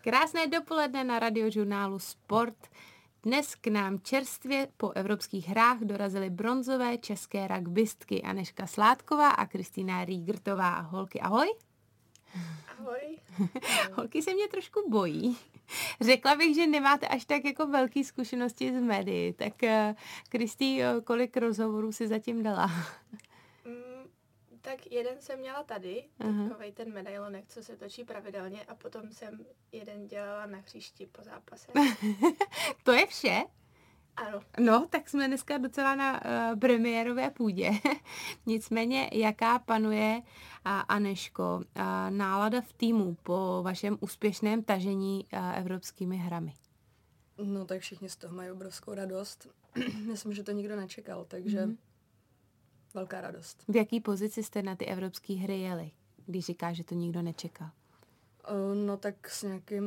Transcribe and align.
Krásné 0.00 0.46
dopoledne 0.46 1.04
na 1.04 1.18
radiožurnálu 1.18 1.98
Sport. 1.98 2.56
Dnes 3.22 3.54
k 3.54 3.66
nám 3.66 4.00
čerstvě 4.00 4.68
po 4.76 4.90
evropských 4.90 5.48
hrách 5.48 5.78
dorazily 5.80 6.30
bronzové 6.30 6.98
české 6.98 7.48
rugbystky 7.48 8.22
Aneška 8.22 8.66
Sládková 8.66 9.30
a 9.30 9.46
Kristýna 9.46 10.04
Rígrtová. 10.04 10.80
Holky, 10.80 11.20
ahoj. 11.20 11.48
Ahoj. 12.78 13.18
Holky 13.92 14.22
se 14.22 14.34
mě 14.34 14.48
trošku 14.48 14.90
bojí. 14.90 15.36
Řekla 16.00 16.36
bych, 16.36 16.54
že 16.54 16.66
nemáte 16.66 17.08
až 17.08 17.24
tak 17.24 17.44
jako 17.44 17.66
velké 17.66 18.04
zkušenosti 18.04 18.72
z 18.72 18.80
médií. 18.80 19.32
Tak 19.32 19.54
Kristý, 20.28 20.80
kolik 21.04 21.36
rozhovorů 21.36 21.92
si 21.92 22.08
zatím 22.08 22.42
dala? 22.42 22.70
Tak 24.62 24.92
jeden 24.92 25.20
jsem 25.20 25.38
měla 25.38 25.62
tady, 25.62 26.04
takový 26.48 26.72
ten 26.72 26.92
medailonek, 26.92 27.44
co 27.48 27.62
se 27.62 27.76
točí 27.76 28.04
pravidelně 28.04 28.64
a 28.64 28.74
potom 28.74 29.12
jsem 29.12 29.46
jeden 29.72 30.06
dělala 30.06 30.46
na 30.46 30.58
hřišti 30.58 31.06
po 31.06 31.22
zápase. 31.22 31.72
to 32.84 32.92
je 32.92 33.06
vše? 33.06 33.42
Ano. 34.16 34.40
No, 34.58 34.86
tak 34.90 35.08
jsme 35.08 35.28
dneska 35.28 35.58
docela 35.58 35.94
na 35.94 36.24
uh, 36.24 36.58
premiérové 36.58 37.30
půdě. 37.30 37.70
Nicméně, 38.46 39.10
jaká 39.12 39.58
panuje, 39.58 40.22
uh, 40.22 40.72
Aneško, 40.88 41.56
uh, 41.56 41.82
nálada 42.10 42.60
v 42.60 42.72
týmu 42.72 43.16
po 43.22 43.62
vašem 43.64 43.98
úspěšném 44.00 44.62
tažení 44.62 45.26
uh, 45.32 45.58
evropskými 45.58 46.16
hrami? 46.16 46.54
No, 47.44 47.64
tak 47.64 47.80
všichni 47.80 48.08
z 48.08 48.16
toho 48.16 48.34
mají 48.34 48.50
obrovskou 48.50 48.94
radost. 48.94 49.48
Myslím, 50.06 50.32
že 50.32 50.42
to 50.42 50.52
nikdo 50.52 50.76
nečekal, 50.76 51.24
takže... 51.24 51.66
Mm-hmm 51.66 51.76
velká 52.94 53.20
radost. 53.20 53.64
V 53.68 53.76
jaký 53.76 54.00
pozici 54.00 54.42
jste 54.42 54.62
na 54.62 54.76
ty 54.76 54.86
evropské 54.86 55.34
hry 55.34 55.60
jeli, 55.60 55.90
když 56.26 56.46
říká, 56.46 56.72
že 56.72 56.84
to 56.84 56.94
nikdo 56.94 57.22
nečekal? 57.22 57.70
No 58.86 58.96
tak 58.96 59.30
s 59.30 59.42
nějakým 59.42 59.84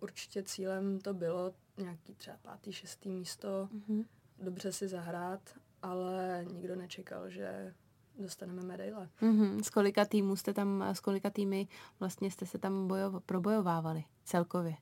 určitě 0.00 0.42
cílem 0.42 1.00
to 1.00 1.14
bylo 1.14 1.54
nějaký 1.78 2.14
třeba 2.14 2.36
pátý, 2.42 2.72
šestý 2.72 3.10
místo, 3.10 3.68
mm-hmm. 3.72 4.04
dobře 4.42 4.72
si 4.72 4.88
zahrát, 4.88 5.40
ale 5.82 6.46
nikdo 6.52 6.76
nečekal, 6.76 7.30
že 7.30 7.74
dostaneme 8.18 8.62
medaile. 8.62 9.08
Mm-hmm. 9.22 9.62
S 9.62 9.70
kolika 9.70 10.04
týmů 10.04 10.36
jste 10.36 10.52
tam, 10.52 10.82
s 10.82 11.00
kolika 11.00 11.30
týmy 11.30 11.68
vlastně 12.00 12.30
jste 12.30 12.46
se 12.46 12.58
tam 12.58 12.88
bojo, 12.88 13.20
probojovávali 13.26 14.04
celkově? 14.24 14.74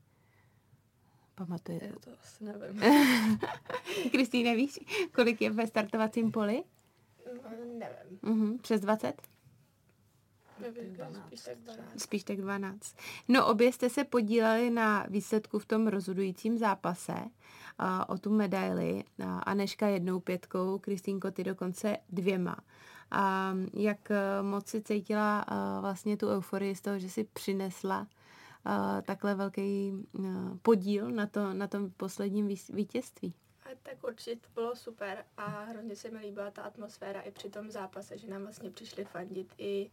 Pamatujete? 1.35 1.87
Já 1.87 1.93
to 1.93 2.11
asi 2.21 2.45
nevím. 2.45 2.83
Kristýne, 4.11 4.57
víš, 4.57 4.79
kolik 5.15 5.41
je 5.41 5.51
ve 5.51 5.67
startovacím 5.67 6.33
poli? 6.33 6.65
Nevím. 7.51 8.19
Mm-hmm. 8.23 8.59
Přes 8.61 8.81
20? 8.81 9.23
Nevím, 10.61 10.97
spíš 11.27 11.45
tak 11.45 11.59
12. 11.59 12.01
Spíš 12.01 12.25
tak 12.25 12.37
12. 12.37 12.97
No 13.29 13.47
obě 13.47 13.73
jste 13.73 13.91
se 13.91 14.05
podíleli 14.05 14.71
na 14.71 15.07
výsledku 15.09 15.59
v 15.59 15.67
tom 15.67 15.87
rozhodujícím 15.87 16.59
zápase 16.59 17.13
uh, 17.13 17.87
o 18.09 18.19
tu 18.19 18.31
medaili. 18.31 19.05
Uh, 19.19 19.41
Aneška 19.47 19.87
jednou 19.87 20.21
pětkou, 20.21 20.79
Kristýnko 20.79 21.31
ty 21.31 21.45
dokonce 21.45 21.97
dvěma. 22.11 22.57
A 23.11 23.53
uh, 23.53 23.83
jak 23.83 24.11
uh, 24.11 24.47
moc 24.47 24.69
si 24.69 24.83
cítila 24.83 25.45
uh, 25.51 25.81
vlastně 25.81 26.17
tu 26.17 26.29
euforii 26.29 26.75
z 26.75 26.81
toho, 26.81 26.99
že 26.99 27.11
si 27.11 27.25
přinesla 27.25 28.01
uh, 28.01 29.03
takhle 29.03 29.35
velký 29.35 29.93
uh, 30.13 30.27
podíl 30.63 31.11
na, 31.11 31.27
to, 31.27 31.55
na 31.55 31.67
tom 31.67 31.91
posledním 31.91 32.49
vítězství? 32.73 33.35
Tak 33.83 34.05
určitě 34.05 34.37
to 34.37 34.49
bylo 34.55 34.77
super 34.77 35.25
a 35.37 35.65
hrozně 35.65 35.97
se 35.97 36.11
mi 36.11 36.19
líbila 36.19 36.51
ta 36.51 36.63
atmosféra 36.63 37.21
i 37.21 37.31
při 37.31 37.51
tom 37.51 37.71
zápase, 37.71 38.19
že 38.19 38.29
nám 38.29 38.43
vlastně 38.43 38.71
přišli 38.71 39.05
fandit 39.05 39.55
i 39.59 39.91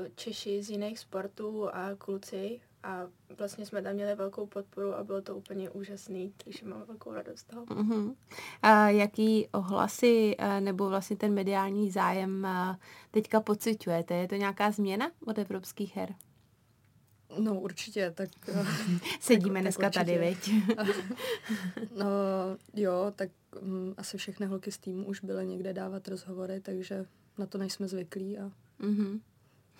uh, 0.00 0.08
Češi 0.14 0.62
z 0.62 0.70
jiných 0.70 0.98
sportů 0.98 1.74
a 1.74 1.94
kluci 1.98 2.60
a 2.82 3.06
vlastně 3.38 3.66
jsme 3.66 3.82
tam 3.82 3.94
měli 3.94 4.14
velkou 4.14 4.46
podporu 4.46 4.94
a 4.94 5.04
bylo 5.04 5.22
to 5.22 5.36
úplně 5.36 5.70
úžasný, 5.70 6.34
takže 6.44 6.66
mám 6.66 6.82
velkou 6.82 7.12
radost 7.12 7.44
toho. 7.44 7.64
Uh-huh. 7.64 8.14
A 8.62 8.88
jaký 8.88 9.48
ohlasy 9.52 10.36
e, 10.38 10.60
nebo 10.60 10.88
vlastně 10.88 11.16
ten 11.16 11.34
mediální 11.34 11.90
zájem 11.90 12.44
e, 12.46 12.78
teďka 13.10 13.40
pocitujete? 13.40 14.14
Je 14.14 14.28
to 14.28 14.34
nějaká 14.34 14.70
změna 14.70 15.10
od 15.26 15.38
evropských 15.38 15.96
her? 15.96 16.14
No 17.38 17.60
určitě, 17.60 18.10
tak... 18.10 18.28
Sedíme 19.20 19.54
tak, 19.54 19.62
dneska 19.62 19.82
tak 19.82 19.94
tady, 19.94 20.18
veď? 20.18 20.50
no 21.96 22.06
jo, 22.74 23.12
tak 23.16 23.30
um, 23.62 23.94
asi 23.96 24.18
všechny 24.18 24.46
holky 24.46 24.72
z 24.72 24.78
týmu 24.78 25.06
už 25.06 25.20
byly 25.20 25.46
někde 25.46 25.72
dávat 25.72 26.08
rozhovory, 26.08 26.60
takže 26.60 27.06
na 27.38 27.46
to 27.46 27.58
nejsme 27.58 27.88
zvyklí 27.88 28.38
a... 28.38 28.50
Mm-hmm. 28.80 29.20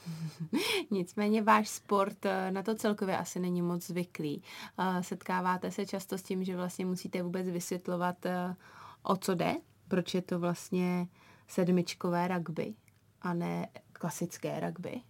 Nicméně 0.91 1.43
váš 1.43 1.69
sport 1.69 2.27
eh, 2.27 2.51
na 2.51 2.63
to 2.63 2.75
celkově 2.75 3.19
asi 3.19 3.41
není 3.41 3.63
moc 3.63 3.87
zvyklý. 3.87 4.43
Eh, 4.79 5.03
setkáváte 5.03 5.71
se 5.71 5.87
často 5.87 6.19
s 6.19 6.23
tím, 6.23 6.45
že 6.45 6.57
vlastně 6.57 6.87
musíte 6.87 7.23
vůbec 7.23 7.49
vysvětlovat, 7.49 8.27
eh, 8.27 8.57
o 9.03 9.17
co 9.17 9.35
jde, 9.35 9.55
proč 9.89 10.15
je 10.15 10.23
to 10.23 10.39
vlastně 10.39 11.09
sedmičkové 11.49 12.29
rugby 12.29 12.75
a 13.23 13.35
ne 13.35 13.69
klasické 13.93 14.61
rugby. 14.61 15.01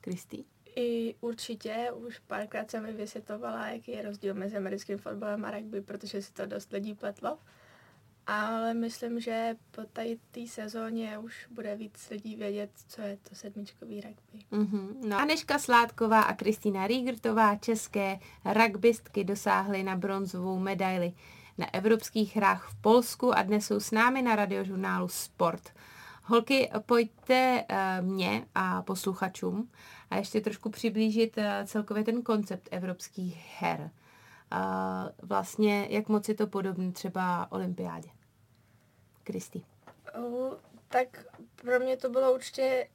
Kristý? 0.00 0.44
I 0.80 1.14
určitě, 1.20 1.92
už 1.94 2.18
párkrát 2.18 2.70
jsem 2.70 2.82
mi 2.82 2.92
vysvětlovala, 2.92 3.66
jaký 3.66 3.92
je 3.92 4.02
rozdíl 4.02 4.34
mezi 4.34 4.56
americkým 4.56 4.98
fotbalem 4.98 5.44
a 5.44 5.50
rugby, 5.50 5.80
protože 5.80 6.22
si 6.22 6.32
to 6.32 6.46
dost 6.46 6.72
lidí 6.72 6.94
pletlo. 6.94 7.38
Ale 8.26 8.74
myslím, 8.74 9.20
že 9.20 9.56
po 9.70 9.82
tady 9.92 10.18
té 10.30 10.46
sezóně 10.46 11.18
už 11.18 11.46
bude 11.50 11.76
víc 11.76 12.10
lidí 12.10 12.36
vědět, 12.36 12.70
co 12.88 13.02
je 13.02 13.16
to 13.28 13.34
sedmičkový 13.34 14.00
rugby. 14.00 14.44
Mm-hmm. 14.52 15.08
No. 15.08 15.18
Aneška 15.18 15.58
Sládková 15.58 16.22
a 16.22 16.34
Kristýna 16.34 16.86
Rígrtová, 16.86 17.56
české 17.56 18.18
rugbystky, 18.54 19.24
dosáhly 19.24 19.82
na 19.82 19.96
bronzovou 19.96 20.58
medaili 20.58 21.12
na 21.58 21.74
evropských 21.74 22.36
hrách 22.36 22.70
v 22.70 22.80
Polsku 22.80 23.34
a 23.34 23.42
dnes 23.42 23.66
jsou 23.66 23.80
s 23.80 23.90
námi 23.90 24.22
na 24.22 24.36
radiožurnálu 24.36 25.08
Sport. 25.08 25.72
Holky, 26.24 26.70
pojďte 26.86 27.64
uh, 27.70 28.06
mě 28.06 28.46
a 28.54 28.82
posluchačům 28.82 29.70
a 30.10 30.16
ještě 30.16 30.40
trošku 30.40 30.70
přiblížit 30.70 31.38
uh, 31.38 31.44
celkově 31.64 32.04
ten 32.04 32.22
koncept 32.22 32.68
evropských 32.70 33.46
her. 33.58 33.90
Vlastně, 35.22 35.86
jak 35.90 36.08
moc 36.08 36.28
je 36.28 36.34
to 36.34 36.46
podobné 36.46 36.92
třeba 36.92 37.52
olympiádě? 37.52 38.08
Kristý. 39.24 39.62
Tak 40.88 41.24
pro 41.54 41.80
mě 41.80 41.96
to 41.96 42.08
bylo 42.08 42.34
určitě 42.34 42.88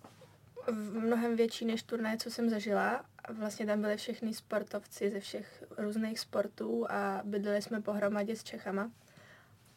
mnohem 0.92 1.36
větší 1.36 1.66
než 1.66 1.84
turné, 1.84 2.18
co 2.18 2.32
jsem 2.32 2.50
zažila. 2.50 3.06
Vlastně 3.30 3.66
tam 3.66 3.82
byli 3.82 3.98
všichni 3.98 4.34
sportovci 4.34 5.10
ze 5.10 5.20
všech 5.20 5.64
různých 5.78 6.20
sportů 6.20 6.92
a 6.92 7.22
bydleli 7.24 7.62
jsme 7.62 7.82
pohromadě 7.82 8.36
s 8.36 8.44
Čechama. 8.44 8.92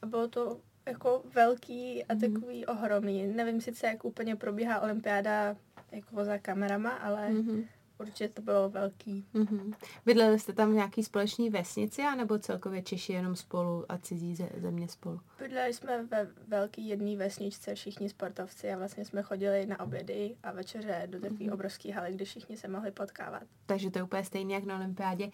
A 0.03 0.07
bylo 0.07 0.29
to 0.29 0.61
jako 0.87 1.23
velký 1.35 2.05
a 2.05 2.15
mhm. 2.15 2.21
takový 2.21 2.59
mm. 2.59 2.65
ohromný. 2.69 3.27
Nevím 3.27 3.61
sice, 3.61 3.87
jak 3.87 4.05
úplně 4.05 4.37
probíhá 4.37 4.81
olympiáda 4.81 5.57
jako 5.93 6.25
za 6.25 6.39
kamerama, 6.39 6.91
ale 6.91 7.29
mm-hmm. 7.29 7.65
určitě 8.01 8.29
to 8.29 8.43
bylo 8.43 8.71
velký. 8.71 9.27
Mm-hmm. 9.35 9.75
Bydleli 10.07 10.39
jste 10.39 10.53
tam 10.53 10.71
v 10.71 10.75
nějaký 10.75 11.03
společný 11.03 11.51
vesnici, 11.51 12.03
anebo 12.03 12.39
celkově 12.39 12.83
Češi 12.83 13.13
jenom 13.13 13.37
spolu 13.37 13.85
a 13.89 13.99
cizí 13.99 14.35
země 14.57 14.89
spolu? 14.89 15.21
Bydleli 15.39 15.73
jsme 15.73 16.05
ve 16.05 16.29
velký 16.49 16.89
jedné 16.89 17.17
vesničce, 17.17 17.75
všichni 17.75 18.09
sportovci 18.09 18.73
a 18.73 18.79
vlastně 18.79 19.05
jsme 19.05 19.23
chodili 19.23 19.67
na 19.67 19.81
obědy 19.81 20.37
a 20.43 20.53
večeře 20.53 21.03
do 21.07 21.21
takové 21.21 21.39
mm-hmm. 21.39 21.55
obrovské 21.55 21.93
haly, 21.93 22.13
kde 22.13 22.25
všichni 22.25 22.57
se 22.57 22.69
mohli 22.69 22.91
potkávat. 22.91 23.43
Takže 23.67 23.91
to 23.91 23.99
je 23.99 24.03
úplně 24.03 24.25
stejné 24.25 24.55
jak 24.55 24.65
na 24.65 24.77
olympiádě. 24.77 25.31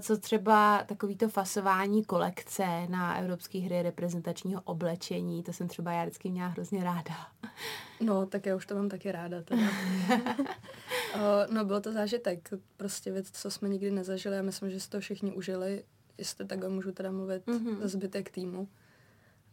Co 0.00 0.18
třeba 0.18 0.84
takovýto 0.86 1.28
fasování 1.28 2.04
kolekce 2.04 2.86
na 2.88 3.18
evropské 3.18 3.58
hry 3.58 3.82
reprezentačního 3.82 4.62
oblečení, 4.64 5.42
to 5.42 5.52
jsem 5.52 5.68
třeba 5.68 5.92
já 5.92 6.02
vždycky 6.02 6.30
měla 6.30 6.48
hrozně 6.48 6.84
ráda. 6.84 7.14
No, 8.00 8.26
tak 8.26 8.46
já 8.46 8.56
už 8.56 8.66
to 8.66 8.74
mám 8.74 8.88
taky 8.88 9.12
ráda. 9.12 9.42
Teda. 9.42 9.62
no, 11.50 11.64
byl 11.64 11.80
to 11.80 11.92
zážitek. 11.92 12.48
Prostě 12.76 13.12
věc, 13.12 13.30
co 13.30 13.50
jsme 13.50 13.68
nikdy 13.68 13.90
nezažili. 13.90 14.36
Já 14.36 14.42
myslím, 14.42 14.70
že 14.70 14.80
si 14.80 14.90
to 14.90 15.00
všichni 15.00 15.32
užili. 15.32 15.84
Jestli 16.18 16.46
takhle 16.46 16.68
můžu 16.68 16.92
teda 16.92 17.10
mluvit 17.10 17.46
mm-hmm. 17.46 17.80
za 17.80 17.88
zbytek 17.88 18.30
týmu. 18.30 18.68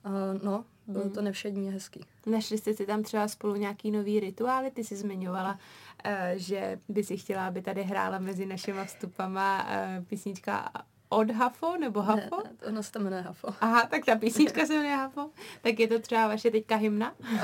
Uh, 0.06 0.44
no, 0.44 0.66
bylo 0.88 1.04
mm. 1.04 1.12
to 1.12 1.22
nevšední 1.22 1.72
hezký. 1.72 2.06
Našli 2.26 2.58
jste 2.58 2.74
si 2.74 2.86
tam 2.86 3.04
třeba 3.04 3.28
spolu 3.28 3.56
nějaký 3.56 3.92
nový 3.92 4.20
rituály? 4.20 4.72
Ty 4.72 4.84
jsi 4.84 4.96
zmiňovala, 4.96 5.60
uh, 6.06 6.12
že 6.36 6.80
by 6.90 7.04
si 7.04 7.18
chtěla, 7.18 7.48
aby 7.48 7.62
tady 7.62 7.84
hrála 7.84 8.20
mezi 8.20 8.46
našimi 8.46 8.86
vstupama 8.86 9.64
uh, 9.64 10.06
písnička 10.06 10.72
od 11.10 11.32
Hafo 11.32 11.78
nebo 11.78 12.02
Hafo? 12.02 12.44
Ne, 12.44 12.68
ono 12.68 12.84
se 12.84 12.92
to 12.92 13.00
jmenuje 13.00 13.22
Hafo. 13.22 13.48
Aha, 13.62 13.88
tak 13.92 14.06
ta 14.06 14.16
písnička 14.16 14.66
se 14.66 14.74
jmenuje 14.74 14.96
Hafo. 14.96 15.30
Tak 15.62 15.80
je 15.80 15.88
to 15.88 16.00
třeba 16.00 16.28
vaše 16.28 16.52
teďka 16.52 16.76
hymna? 16.76 17.14
Uh, 17.20 17.38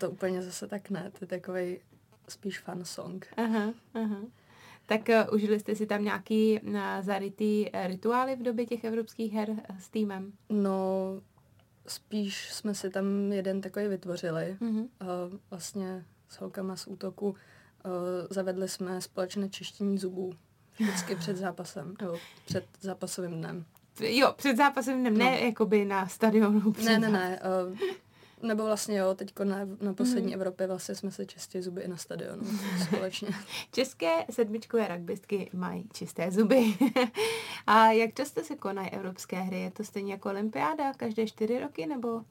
to 0.00 0.10
úplně 0.10 0.42
zase 0.42 0.66
tak 0.66 0.90
ne, 0.90 1.10
to 1.18 1.18
je 1.20 1.26
takový 1.26 1.78
spíš 2.28 2.58
fun 2.58 2.84
song. 2.84 3.26
Aha, 3.36 3.72
aha. 3.94 4.16
Tak 4.86 5.00
uh, 5.08 5.34
užili 5.34 5.60
jste 5.60 5.74
si 5.74 5.86
tam 5.86 6.04
nějaký 6.04 6.60
uh, 6.60 6.78
zarytý 7.00 7.70
uh, 7.70 7.86
rituály 7.86 8.36
v 8.36 8.42
době 8.42 8.66
těch 8.66 8.84
evropských 8.84 9.32
her 9.32 9.50
uh, 9.50 9.56
s 9.78 9.88
týmem? 9.88 10.32
No, 10.48 10.74
spíš 11.86 12.52
jsme 12.52 12.74
si 12.74 12.90
tam 12.90 13.32
jeden 13.32 13.60
takový 13.60 13.88
vytvořili. 13.88 14.56
Uh-huh. 14.60 14.80
Uh, 14.80 14.88
vlastně 15.50 16.04
s 16.28 16.40
holkama 16.40 16.76
z 16.76 16.86
útoku 16.86 17.28
uh, 17.28 17.34
zavedli 18.30 18.68
jsme 18.68 19.00
společné 19.00 19.48
čištění 19.48 19.98
zubů 19.98 20.32
Vždycky 20.80 21.16
před 21.16 21.36
zápasem, 21.36 21.94
nebo 22.00 22.18
před 22.44 22.64
zápasovým 22.80 23.32
dnem. 23.32 23.64
Jo, 24.00 24.34
před 24.36 24.56
zápasem 24.56 25.00
dnem, 25.00 25.18
no. 25.18 25.24
ne 25.24 25.40
jakoby 25.40 25.84
na 25.84 26.08
stadionu. 26.08 26.74
Ne, 26.84 26.98
ne, 26.98 27.08
ne. 27.08 27.40
Uh, 27.70 27.78
nebo 28.42 28.64
vlastně 28.64 28.98
jo, 28.98 29.14
teď 29.14 29.38
na, 29.44 29.58
na 29.80 29.94
poslední 29.94 30.28
mm. 30.28 30.34
Evropě 30.34 30.66
vlastně 30.66 30.94
jsme 30.94 31.10
se 31.10 31.26
čistě 31.26 31.62
zuby 31.62 31.82
i 31.82 31.88
na 31.88 31.96
stadionu 31.96 32.42
společně. 32.86 33.28
České 33.72 34.24
sedmičkové 34.30 34.88
rugbystky 34.88 35.50
mají 35.52 35.88
čisté 35.92 36.30
zuby. 36.30 36.64
a 37.66 37.86
jak 37.86 38.14
často 38.14 38.44
se 38.44 38.56
konají 38.56 38.90
evropské 38.90 39.40
hry? 39.40 39.60
Je 39.60 39.70
to 39.70 39.84
stejně 39.84 40.12
jako 40.12 40.30
olympiáda, 40.30 40.94
každé 40.94 41.26
čtyři 41.26 41.60
roky 41.60 41.86
nebo? 41.86 42.24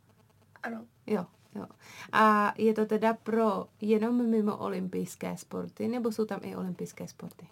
Ano. 0.63 0.85
Jo, 1.07 1.25
jo. 1.55 1.65
A 2.11 2.53
je 2.57 2.73
to 2.73 2.85
teda 2.85 3.13
pro 3.13 3.67
jenom 3.81 4.29
mimo 4.29 4.57
olympijské 4.57 5.37
sporty, 5.37 5.87
nebo 5.87 6.11
jsou 6.11 6.25
tam 6.25 6.39
i 6.43 6.55
olympijské 6.55 7.07
sporty? 7.07 7.47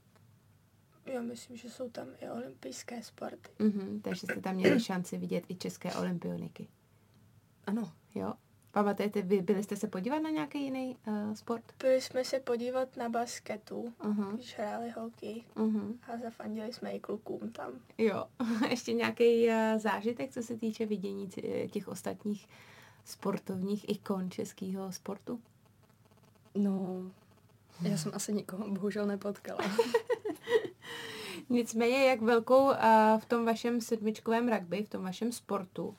Jo, 1.14 1.24
myslím, 1.24 1.58
že 1.58 1.70
jsou 1.70 1.90
tam 1.90 2.08
i 2.20 2.30
olympijské 2.30 3.04
sporty. 3.04 3.50
Mm-hmm, 3.60 4.02
takže 4.02 4.22
jste 4.22 4.42
tam 4.42 4.56
měli 4.56 4.80
šanci 4.80 5.18
vidět 5.18 5.44
i 5.50 5.56
české 5.56 5.94
olympioniky. 5.94 6.68
Ano. 7.68 7.92
Jo. 8.16 8.34
Pamatujete, 8.78 9.22
vy 9.22 9.42
byli 9.42 9.64
jste 9.64 9.76
se 9.76 9.88
podívat 9.88 10.20
na 10.20 10.30
nějaký 10.30 10.64
jiný 10.64 10.98
uh, 11.08 11.34
sport? 11.34 11.64
Byli 11.80 12.02
jsme 12.02 12.24
se 12.24 12.40
podívat 12.40 12.98
na 12.98 13.10
basketu, 13.10 13.94
uh-huh. 14.02 14.34
když 14.34 14.58
hráli 14.58 14.90
holky 14.90 15.44
uh-huh. 15.56 15.94
a 16.14 16.18
zafandili 16.18 16.74
jsme 16.74 16.92
i 16.92 17.00
klukům 17.00 17.52
tam. 17.52 17.72
Jo, 17.98 18.26
ještě 18.70 18.94
nějaký 18.94 19.48
uh, 19.48 19.54
zážitek, 19.78 20.32
co 20.32 20.44
se 20.44 20.58
týče 20.58 20.86
vidění 20.86 21.30
těch 21.72 21.88
ostatních 21.88 22.48
sportovních 23.06 23.90
ikon 23.90 24.32
českého 24.32 24.92
sportu? 24.92 25.40
No, 26.56 27.04
já 27.82 27.98
jsem 27.98 28.12
asi 28.16 28.34
nikoho 28.34 28.70
bohužel 28.70 29.06
nepotkala. 29.06 29.60
Nicméně, 31.50 32.06
jak 32.06 32.22
velkou 32.22 32.66
uh, 32.66 32.76
v 33.20 33.26
tom 33.26 33.46
vašem 33.46 33.82
sedmičkovém 33.82 34.50
rugby, 34.50 34.84
v 34.84 34.90
tom 34.90 35.04
vašem 35.04 35.32
sportu, 35.32 35.96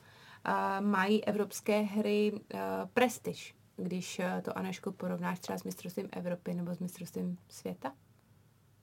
mají 0.79 1.25
evropské 1.25 1.81
hry 1.81 2.31
uh, 2.33 2.59
prestiž, 2.93 3.55
když 3.75 4.19
uh, 4.19 4.41
to 4.41 4.57
Aneško 4.57 4.91
porovnáš 4.91 5.39
třeba 5.39 5.57
s 5.57 5.63
mistrovstvím 5.63 6.09
Evropy 6.11 6.53
nebo 6.53 6.75
s 6.75 6.79
mistrovstvím 6.79 7.37
světa? 7.49 7.93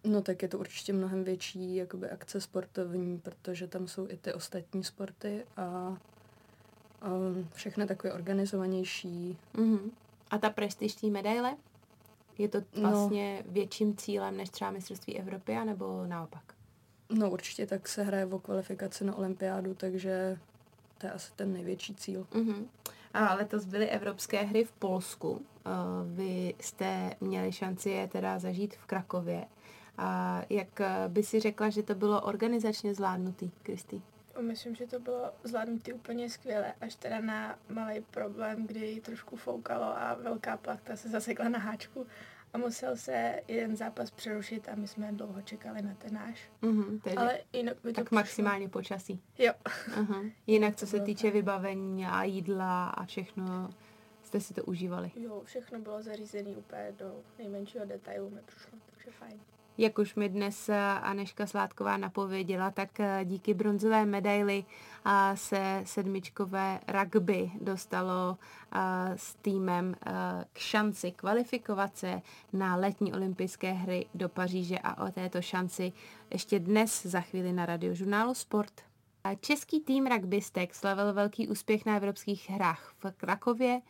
No 0.04 0.22
tak 0.22 0.42
je 0.42 0.48
to 0.48 0.58
určitě 0.58 0.92
mnohem 0.92 1.24
větší 1.24 1.76
jakoby 1.76 2.10
akce 2.10 2.40
sportovní, 2.40 3.18
protože 3.18 3.66
tam 3.66 3.88
jsou 3.88 4.08
i 4.08 4.16
ty 4.16 4.32
ostatní 4.32 4.84
sporty 4.84 5.44
a, 5.56 5.62
a 7.02 7.10
všechno 7.54 7.86
takové 7.86 8.12
organizovanější. 8.12 9.38
Uh-huh. 9.54 9.90
A 10.30 10.38
ta 10.38 10.50
prestiž 10.50 10.94
té 10.94 11.06
medaile? 11.06 11.56
Je 12.38 12.48
to 12.48 12.58
no. 12.58 12.90
vlastně 12.90 13.42
no, 13.46 13.52
větším 13.52 13.96
cílem 13.96 14.36
než 14.36 14.50
třeba 14.50 14.70
mistrovství 14.70 15.18
Evropy, 15.18 15.56
nebo 15.64 16.06
naopak? 16.06 16.54
No 17.10 17.30
určitě 17.30 17.66
tak 17.66 17.88
se 17.88 18.02
hraje 18.02 18.26
o 18.26 18.38
kvalifikaci 18.38 19.04
na 19.04 19.16
olympiádu, 19.16 19.74
takže 19.74 20.38
to 20.98 21.06
je 21.06 21.12
asi 21.12 21.32
ten 21.36 21.52
největší 21.52 21.94
cíl. 21.94 22.26
Uh-huh. 22.32 22.66
A 23.14 23.34
letos 23.34 23.64
byly 23.64 23.88
evropské 23.88 24.42
hry 24.42 24.64
v 24.64 24.72
Polsku. 24.72 25.46
Vy 26.04 26.54
jste 26.60 27.10
měli 27.20 27.52
šanci 27.52 27.90
je 27.90 28.08
teda 28.08 28.38
zažít 28.38 28.74
v 28.74 28.86
Krakově. 28.86 29.46
A 29.98 30.42
jak 30.50 30.80
eh, 30.80 31.04
by 31.08 31.22
si 31.22 31.40
řekla, 31.40 31.70
že 31.70 31.82
to 31.82 31.94
bylo 31.94 32.20
organizačně 32.20 32.94
zvládnutý, 32.94 33.50
Kristý? 33.62 34.02
Myslím, 34.40 34.74
že 34.74 34.86
to 34.86 35.00
bylo 35.00 35.32
zvládnutý 35.44 35.92
úplně 35.92 36.30
skvěle, 36.30 36.72
až 36.80 36.94
teda 36.94 37.20
na 37.20 37.58
malý 37.68 38.00
problém, 38.10 38.66
kdy 38.66 39.00
trošku 39.00 39.36
foukalo 39.36 39.84
a 39.84 40.14
velká 40.14 40.56
plachta 40.56 40.96
se 40.96 41.08
zasekla 41.08 41.48
na 41.48 41.58
háčku 41.58 42.06
a 42.56 42.58
musel 42.58 42.96
se 42.96 43.40
jeden 43.48 43.76
zápas 43.76 44.10
přerušit 44.10 44.68
a 44.68 44.74
my 44.74 44.88
jsme 44.88 45.12
dlouho 45.12 45.42
čekali 45.42 45.82
na 45.82 45.94
ten 45.94 46.14
náš. 46.14 46.50
Mm-hmm, 46.62 47.00
tedy 47.00 47.16
Ale 47.16 47.38
jinak 47.52 47.76
by 47.82 47.92
to 47.92 47.94
Tak 47.94 48.04
přišlo. 48.04 48.14
maximálně 48.14 48.68
počasí. 48.68 49.20
Jo. 49.38 49.52
Uh-huh. 49.94 50.32
Jinak, 50.46 50.76
co 50.76 50.86
se 50.86 51.00
týče 51.00 51.30
vybavení 51.30 52.06
a 52.06 52.24
jídla 52.24 52.88
a 52.88 53.04
všechno, 53.04 53.70
jste 54.22 54.40
si 54.40 54.54
to 54.54 54.64
užívali? 54.64 55.10
Jo, 55.16 55.42
všechno 55.44 55.78
bylo 55.78 56.02
zařízené 56.02 56.50
úplně 56.50 56.92
do 56.98 57.20
nejmenšího 57.38 57.84
detailu, 57.84 58.30
mi 58.30 58.40
přišlo, 58.46 58.78
takže 58.90 59.10
fajn. 59.10 59.40
Jak 59.78 59.98
už 59.98 60.14
mi 60.14 60.28
dnes 60.28 60.68
eh, 60.68 60.76
Aneška 61.02 61.46
Sládková 61.46 61.96
napověděla, 61.96 62.70
tak 62.70 63.00
eh, 63.00 63.20
díky 63.24 63.54
bronzové 63.54 64.06
medaili 64.06 64.64
eh, 65.06 65.36
se 65.36 65.82
sedmičkové 65.84 66.80
rugby 66.88 67.50
dostalo 67.60 68.38
s 69.16 69.34
týmem 69.34 69.96
k 70.52 70.58
šanci 70.58 71.10
kvalifikovat 71.12 71.96
se 71.96 72.22
na 72.52 72.76
letní 72.76 73.12
olympijské 73.12 73.72
hry 73.72 74.06
do 74.14 74.28
Paříže 74.28 74.78
a 74.78 75.06
o 75.06 75.10
této 75.12 75.42
šanci 75.42 75.92
ještě 76.30 76.58
dnes 76.58 77.06
za 77.06 77.20
chvíli 77.20 77.52
na 77.52 77.66
radiožurnálu 77.66 78.34
Sport. 78.34 78.85
Český 79.34 79.80
tým 79.80 80.06
rugbystek 80.06 80.74
slavil 80.74 81.12
velký 81.12 81.48
úspěch 81.48 81.86
na 81.86 81.96
evropských 81.96 82.50
hrách 82.50 82.94
v 82.98 83.10
Krakově, 83.10 83.80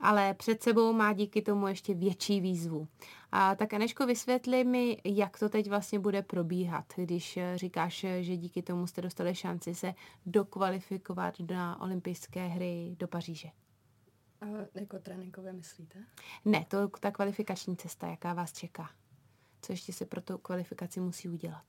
ale 0.00 0.34
před 0.34 0.62
sebou 0.62 0.92
má 0.92 1.12
díky 1.12 1.42
tomu 1.42 1.68
ještě 1.68 1.94
větší 1.94 2.40
výzvu. 2.40 2.88
A 3.32 3.54
tak 3.54 3.74
Aneško, 3.74 4.06
vysvětli 4.06 4.64
mi, 4.64 4.96
jak 5.04 5.38
to 5.38 5.48
teď 5.48 5.68
vlastně 5.68 5.98
bude 5.98 6.22
probíhat, 6.22 6.84
když 6.96 7.36
eh, 7.36 7.58
říkáš, 7.58 8.06
že 8.20 8.36
díky 8.36 8.62
tomu 8.62 8.86
jste 8.86 9.02
dostali 9.02 9.34
šanci 9.34 9.74
se 9.74 9.94
dokvalifikovat 10.26 11.34
na 11.50 11.80
olympijské 11.80 12.46
hry 12.46 12.96
do 12.98 13.08
Paříže. 13.08 13.48
A 14.40 14.46
jako 14.74 14.98
tréninkově 14.98 15.52
myslíte? 15.52 15.98
Ne, 16.44 16.66
to 16.68 16.88
ta 16.88 17.10
kvalifikační 17.10 17.76
cesta, 17.76 18.06
jaká 18.06 18.34
vás 18.34 18.52
čeká. 18.52 18.90
Co 19.62 19.72
ještě 19.72 19.92
se 19.92 20.06
pro 20.06 20.20
tu 20.20 20.38
kvalifikaci 20.38 21.00
musí 21.00 21.28
udělat? 21.28 21.64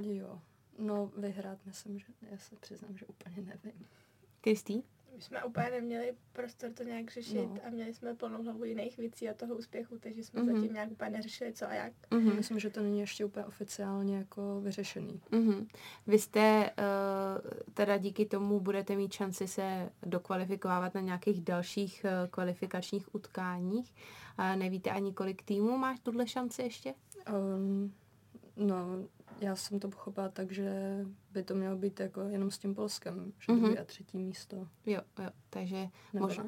Jo, 0.00 0.40
no 0.80 1.12
vyhrát 1.16 1.58
myslím, 1.66 1.98
že 1.98 2.06
já 2.30 2.38
se 2.38 2.56
přiznám, 2.56 2.96
že 2.96 3.06
úplně 3.06 3.36
nevím. 3.36 3.86
Kristý? 4.40 4.82
My 5.14 5.20
jsme 5.20 5.44
úplně 5.44 5.70
neměli 5.70 6.14
prostor 6.32 6.72
to 6.72 6.82
nějak 6.82 7.10
řešit 7.10 7.46
no. 7.46 7.58
a 7.66 7.70
měli 7.70 7.94
jsme 7.94 8.14
plnou 8.14 8.42
hlavu 8.42 8.64
jiných 8.64 8.98
věcí 8.98 9.28
a 9.28 9.34
toho 9.34 9.54
úspěchu, 9.54 9.98
takže 9.98 10.24
jsme 10.24 10.42
mm-hmm. 10.42 10.56
zatím 10.56 10.72
nějak 10.72 10.90
úplně 10.90 11.10
neřešili 11.10 11.52
co 11.52 11.68
a 11.68 11.74
jak. 11.74 11.92
Mm-hmm. 12.10 12.36
Myslím, 12.36 12.58
že 12.58 12.70
to 12.70 12.82
není 12.82 13.00
ještě 13.00 13.24
úplně 13.24 13.46
oficiálně 13.46 14.16
jako 14.16 14.60
vyřešený. 14.60 15.20
Mm-hmm. 15.30 15.66
Vy 16.06 16.18
jste 16.18 16.70
uh, 16.70 17.50
teda 17.74 17.96
díky 17.96 18.26
tomu 18.26 18.60
budete 18.60 18.96
mít 18.96 19.12
šanci 19.12 19.48
se 19.48 19.90
dokvalifikovávat 20.02 20.94
na 20.94 21.00
nějakých 21.00 21.40
dalších 21.40 22.04
uh, 22.04 22.30
kvalifikačních 22.30 23.14
utkáních. 23.14 23.94
Uh, 24.38 24.56
nevíte 24.56 24.90
ani 24.90 25.12
kolik 25.12 25.42
týmů 25.42 25.78
máš 25.78 26.00
tuhle 26.00 26.26
šanci 26.26 26.62
ještě? 26.62 26.94
Um, 27.32 27.94
no, 28.60 29.08
já 29.40 29.56
jsem 29.56 29.80
to 29.80 29.88
pochopila 29.88 30.28
tak, 30.28 30.52
že 30.52 30.96
by 31.32 31.42
to 31.42 31.54
mělo 31.54 31.76
být 31.76 32.00
jako 32.00 32.20
jenom 32.20 32.50
s 32.50 32.58
tím 32.58 32.74
Polskem, 32.74 33.32
že 33.38 33.52
mm-hmm. 33.52 33.80
a 33.80 33.84
třetí 33.84 34.18
místo. 34.18 34.68
Jo, 34.86 35.00
jo, 35.18 35.30
takže 35.50 35.88
možná. 36.12 36.44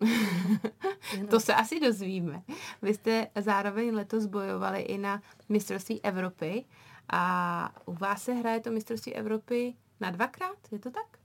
to 1.30 1.40
se 1.40 1.54
asi 1.54 1.80
dozvíme. 1.80 2.42
Vy 2.82 2.94
jste 2.94 3.28
zároveň 3.40 3.94
letos 3.94 4.26
bojovali 4.26 4.80
i 4.80 4.98
na 4.98 5.22
mistrovství 5.48 6.04
Evropy 6.04 6.64
a 7.08 7.74
u 7.86 7.92
vás 7.92 8.22
se 8.22 8.32
hraje 8.32 8.60
to 8.60 8.70
mistrovství 8.70 9.14
Evropy 9.14 9.74
na 10.00 10.10
dvakrát, 10.10 10.58
je 10.72 10.78
to 10.78 10.90
tak? 10.90 11.18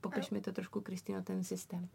Popiš 0.00 0.30
mi 0.30 0.40
to 0.40 0.52
trošku, 0.52 0.80
Kristýno, 0.80 1.22
ten 1.22 1.44
systém. 1.44 1.88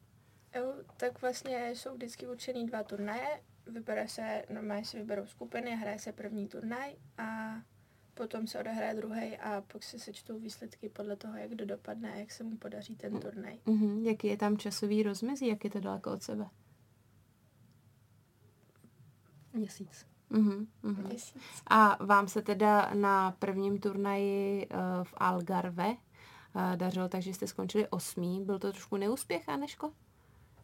Jo, 0.55 0.73
tak 0.97 1.21
vlastně 1.21 1.69
jsou 1.69 1.93
vždycky 1.93 2.27
určený 2.27 2.65
dva 2.65 2.83
turnaje. 2.83 3.41
Vybere 3.69 4.07
se, 4.07 4.43
normálně 4.53 4.85
se 4.85 4.97
vyberou 4.97 5.25
skupiny, 5.25 5.75
hraje 5.75 5.99
se 5.99 6.11
první 6.11 6.47
turnaj 6.47 6.95
a 7.17 7.55
potom 8.13 8.47
se 8.47 8.59
odehraje 8.59 8.93
druhý 8.93 9.37
a 9.37 9.61
pak 9.61 9.83
se 9.83 9.99
sečtou 9.99 10.39
výsledky 10.39 10.89
podle 10.89 11.15
toho, 11.15 11.37
jak 11.37 11.49
kdo 11.49 11.65
dopadne 11.65 12.13
a 12.13 12.15
jak 12.15 12.31
se 12.31 12.43
mu 12.43 12.57
podaří 12.57 12.95
ten 12.95 13.13
mm. 13.13 13.19
turnaj. 13.19 13.59
Mm-hmm. 13.65 14.03
Jaký 14.03 14.27
je 14.27 14.37
tam 14.37 14.57
časový 14.57 15.03
rozmezí, 15.03 15.47
jak 15.47 15.63
je 15.63 15.69
to 15.69 15.79
daleko 15.79 16.11
od 16.11 16.23
sebe? 16.23 16.49
Měsíc. 19.53 20.05
Mm-hmm, 20.31 20.67
mm-hmm. 20.83 21.07
Měsíc. 21.07 21.35
A 21.67 22.05
vám 22.05 22.27
se 22.27 22.41
teda 22.41 22.93
na 22.93 23.31
prvním 23.31 23.79
turnaji 23.79 24.67
uh, 24.67 24.77
v 25.03 25.13
Algarve 25.17 25.87
uh, 25.89 25.95
dařilo, 26.75 27.09
takže 27.09 27.33
jste 27.33 27.47
skončili 27.47 27.87
osmý. 27.87 28.45
Byl 28.45 28.59
to 28.59 28.71
trošku 28.71 28.97
neúspěch, 28.97 29.49
Aneško? 29.49 29.91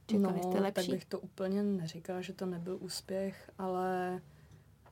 Čekali 0.07 0.39
no, 0.43 0.43
jste 0.43 0.59
lepší? 0.59 0.87
tak 0.87 0.95
bych 0.95 1.05
to 1.05 1.19
úplně 1.19 1.63
neříkala, 1.63 2.21
že 2.21 2.33
to 2.33 2.45
nebyl 2.45 2.77
úspěch, 2.81 3.51
ale 3.57 4.21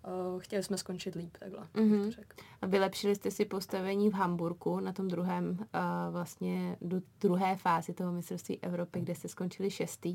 uh, 0.08 0.40
chtěli 0.40 0.64
jsme 0.64 0.78
skončit 0.78 1.16
líp, 1.16 1.38
takhle. 1.40 1.68
Mm-hmm. 1.74 2.24
A 2.62 2.66
vylepšili 2.66 3.16
jste 3.16 3.32
si 3.32 3.46
postavení 3.46 4.10
v 4.10 4.14
Hamburku 4.14 4.80
na 4.80 4.94
tom 4.94 5.08
druhém, 5.08 5.58
uh, 5.60 5.66
vlastně 6.12 6.78
do 6.82 7.02
druhé 7.22 7.56
fázi 7.56 7.94
toho 7.94 8.12
mistrovství 8.12 8.60
Evropy, 8.62 9.02
kde 9.02 9.16
jste 9.16 9.28
skončili 9.28 9.72
šestý. 9.72 10.12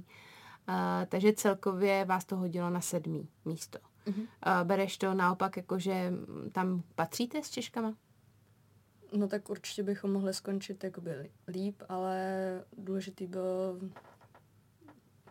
Uh, 0.68 0.74
takže 1.08 1.32
celkově 1.32 2.04
vás 2.04 2.24
to 2.24 2.36
hodilo 2.36 2.70
na 2.70 2.80
sedmý 2.80 3.28
místo. 3.44 3.78
Mm-hmm. 4.06 4.26
Uh, 4.60 4.64
bereš 4.64 4.98
to 4.98 5.14
naopak, 5.14 5.56
jako 5.56 5.78
že 5.78 6.12
tam 6.52 6.82
patříte 6.94 7.42
s 7.42 7.50
Češkama? 7.50 7.94
No 9.12 9.28
tak 9.28 9.50
určitě 9.50 9.82
bychom 9.82 10.12
mohli 10.12 10.34
skončit 10.34 10.84
jakoby 10.84 11.30
líp, 11.48 11.82
ale 11.88 12.20
důležitý 12.78 13.26
bylo 13.26 13.78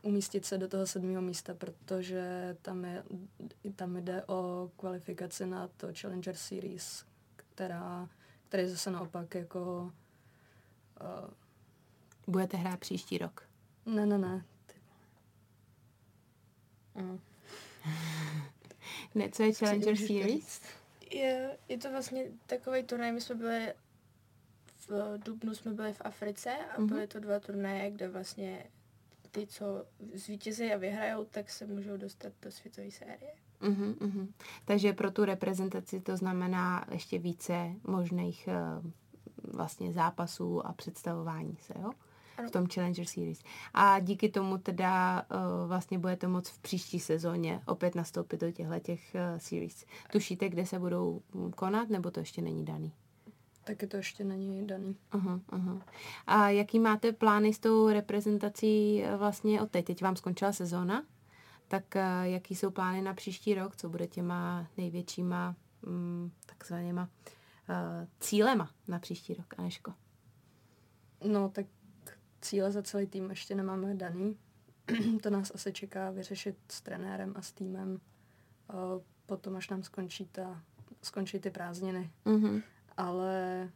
umístit 0.05 0.45
se 0.45 0.57
do 0.57 0.67
toho 0.67 0.88
sedmého 0.88 1.21
místa, 1.21 1.53
protože 1.53 2.55
tam, 2.62 2.85
je, 2.85 3.03
tam 3.75 3.97
jde 3.97 4.24
o 4.24 4.71
kvalifikaci 4.77 5.45
na 5.45 5.67
to 5.67 5.88
Challenger 6.01 6.35
Series, 6.35 7.05
která, 7.35 8.09
který 8.50 8.67
zase 8.67 8.91
naopak 8.91 9.35
jako... 9.35 9.91
Uh, 11.01 11.29
Budete 12.27 12.57
hrát 12.57 12.79
příští 12.79 13.17
rok? 13.17 13.50
Ne, 13.85 14.05
ne, 14.05 14.17
ne. 14.17 14.45
Mm. 16.95 17.19
ne, 19.15 19.29
co 19.29 19.43
je 19.43 19.53
Challenger 19.53 19.95
Series? 19.95 20.62
Je, 21.12 21.57
je 21.69 21.77
to 21.77 21.91
vlastně 21.91 22.25
takový 22.45 22.83
turnaj, 22.83 23.12
my 23.12 23.21
jsme 23.21 23.35
byli 23.35 23.74
v 24.88 25.17
Dubnu 25.17 25.55
jsme 25.55 25.74
byli 25.74 25.93
v 25.93 26.01
Africe 26.01 26.51
a 26.51 26.79
mm-hmm. 26.79 26.88
byly 26.88 27.07
to 27.07 27.19
dva 27.19 27.39
turnaje, 27.39 27.91
kde 27.91 28.09
vlastně 28.09 28.65
ty, 29.35 29.47
co 29.47 29.85
zvítězí 30.13 30.73
a 30.73 30.77
vyhrajou, 30.77 31.25
tak 31.25 31.49
se 31.49 31.67
můžou 31.67 31.97
dostat 31.97 32.33
do 32.41 32.51
světové 32.51 32.91
série. 32.91 33.31
Uh-huh, 33.61 33.95
uh-huh. 33.95 34.27
Takže 34.65 34.93
pro 34.93 35.11
tu 35.11 35.25
reprezentaci 35.25 36.01
to 36.01 36.17
znamená 36.17 36.85
ještě 36.91 37.19
více 37.19 37.75
možných 37.87 38.49
uh, 38.83 38.91
vlastně 39.55 39.93
zápasů 39.93 40.67
a 40.67 40.73
představování 40.73 41.57
se, 41.59 41.73
jo? 41.79 41.91
Ano. 42.37 42.47
V 42.47 42.51
tom 42.51 42.67
Challenger 42.67 43.05
Series. 43.05 43.43
A 43.73 43.99
díky 43.99 44.29
tomu 44.29 44.57
teda 44.57 45.21
uh, 45.31 45.67
vlastně 45.67 45.99
budete 45.99 46.27
moct 46.27 46.49
v 46.49 46.59
příští 46.59 46.99
sezóně 46.99 47.61
opět 47.65 47.95
nastoupit 47.95 48.41
do 48.41 48.51
těchto 48.51 48.79
těch 48.79 49.15
uh, 49.15 49.39
series. 49.39 49.85
Tušíte, 50.11 50.49
kde 50.49 50.65
se 50.65 50.79
budou 50.79 51.21
konat, 51.55 51.89
nebo 51.89 52.11
to 52.11 52.19
ještě 52.19 52.41
není 52.41 52.65
daný? 52.65 52.93
Taky 53.65 53.88
to 53.88 53.98
ještě 53.98 54.24
není 54.24 54.67
daný. 54.67 54.95
Aha, 55.12 55.39
aha. 55.50 55.81
A 56.27 56.50
jaký 56.50 56.79
máte 56.79 57.12
plány 57.12 57.53
s 57.53 57.60
tou 57.60 57.89
reprezentací 57.89 59.03
eh, 59.03 59.17
vlastně 59.17 59.62
od 59.62 59.72
teď? 59.72 59.86
Teď 59.86 60.01
vám 60.01 60.15
skončila 60.15 60.53
sezóna, 60.53 61.05
tak 61.67 61.84
uh, 61.95 62.01
jaký 62.24 62.55
jsou 62.55 62.72
plány 62.72 63.01
na 63.01 63.13
příští 63.13 63.53
rok? 63.53 63.75
Co 63.75 63.89
bude 63.89 64.07
těma 64.07 64.67
největšíma 64.77 65.55
um, 65.88 66.31
takzvanýma 66.45 67.10
uh, 67.69 68.07
cílema 68.19 68.72
na 68.88 69.00
příští 69.00 69.34
rok, 69.34 69.53
Aneško? 69.57 69.93
No, 71.24 71.50
tak 71.50 71.65
cíle 72.41 72.72
za 72.72 72.84
celý 72.84 73.07
tým 73.07 73.29
ještě 73.29 73.55
nemáme 73.55 73.95
daný. 73.95 74.38
to 75.24 75.29
nás 75.29 75.51
asi 75.55 75.74
čeká 75.74 76.12
vyřešit 76.12 76.57
s 76.72 76.81
trenérem 76.81 77.34
a 77.36 77.41
s 77.41 77.51
týmem 77.51 77.89
uh, 78.74 79.01
potom, 79.25 79.55
až 79.55 79.69
nám 79.69 79.84
skončí, 79.84 80.25
ta, 80.25 80.62
skončí 81.01 81.39
ty 81.39 81.50
prázdniny. 81.50 82.12
Mm-hmm 82.25 82.62
ale 82.97 83.69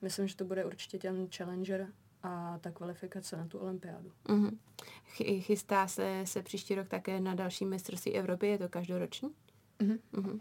myslím, 0.00 0.28
že 0.28 0.36
to 0.36 0.44
bude 0.44 0.64
určitě 0.64 0.98
ten 0.98 1.28
challenger 1.36 1.88
a 2.22 2.58
ta 2.58 2.70
kvalifikace 2.70 3.36
na 3.36 3.46
tu 3.46 3.58
olympiádu. 3.58 4.12
Mm-hmm. 4.26 4.58
Chystá 5.40 5.88
se, 5.88 6.22
se 6.24 6.42
příští 6.42 6.74
rok 6.74 6.88
také 6.88 7.20
na 7.20 7.34
další 7.34 7.66
mistrovství 7.66 8.12
Evropy, 8.12 8.46
je 8.46 8.58
to 8.58 8.68
každoroční? 8.68 9.28
Mm-hmm. 9.80 9.98
Mm-hmm. 10.12 10.40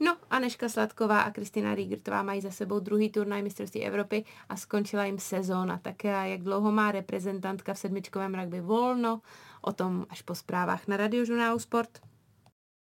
No, 0.00 0.16
Aneška 0.30 0.68
Sladková 0.68 1.20
a 1.20 1.30
Kristina 1.30 1.74
Riegertová 1.74 2.22
mají 2.22 2.40
za 2.40 2.50
sebou 2.50 2.80
druhý 2.80 3.10
turnaj 3.10 3.42
mistrovství 3.42 3.84
Evropy 3.84 4.24
a 4.48 4.56
skončila 4.56 5.04
jim 5.04 5.18
sezóna. 5.18 5.78
Tak 5.78 6.04
jak 6.04 6.42
dlouho 6.42 6.72
má 6.72 6.92
reprezentantka 6.92 7.74
v 7.74 7.78
sedmičkovém 7.78 8.34
rugby 8.34 8.60
volno, 8.60 9.20
o 9.60 9.72
tom 9.72 10.06
až 10.08 10.22
po 10.22 10.34
zprávách 10.34 10.88
na 10.88 10.96
radiožurnálu 10.96 11.58
Sport 11.58 12.00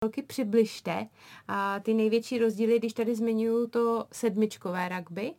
holky 0.03 0.23
přibližte 0.23 1.07
a 1.49 1.81
ty 1.81 1.95
největší 1.95 2.39
rozdíly, 2.39 2.79
když 2.79 2.93
tady 2.93 3.15
zmiňuju 3.15 3.67
to 3.67 4.07
sedmičkové 4.13 4.89
rugby, 4.89 5.35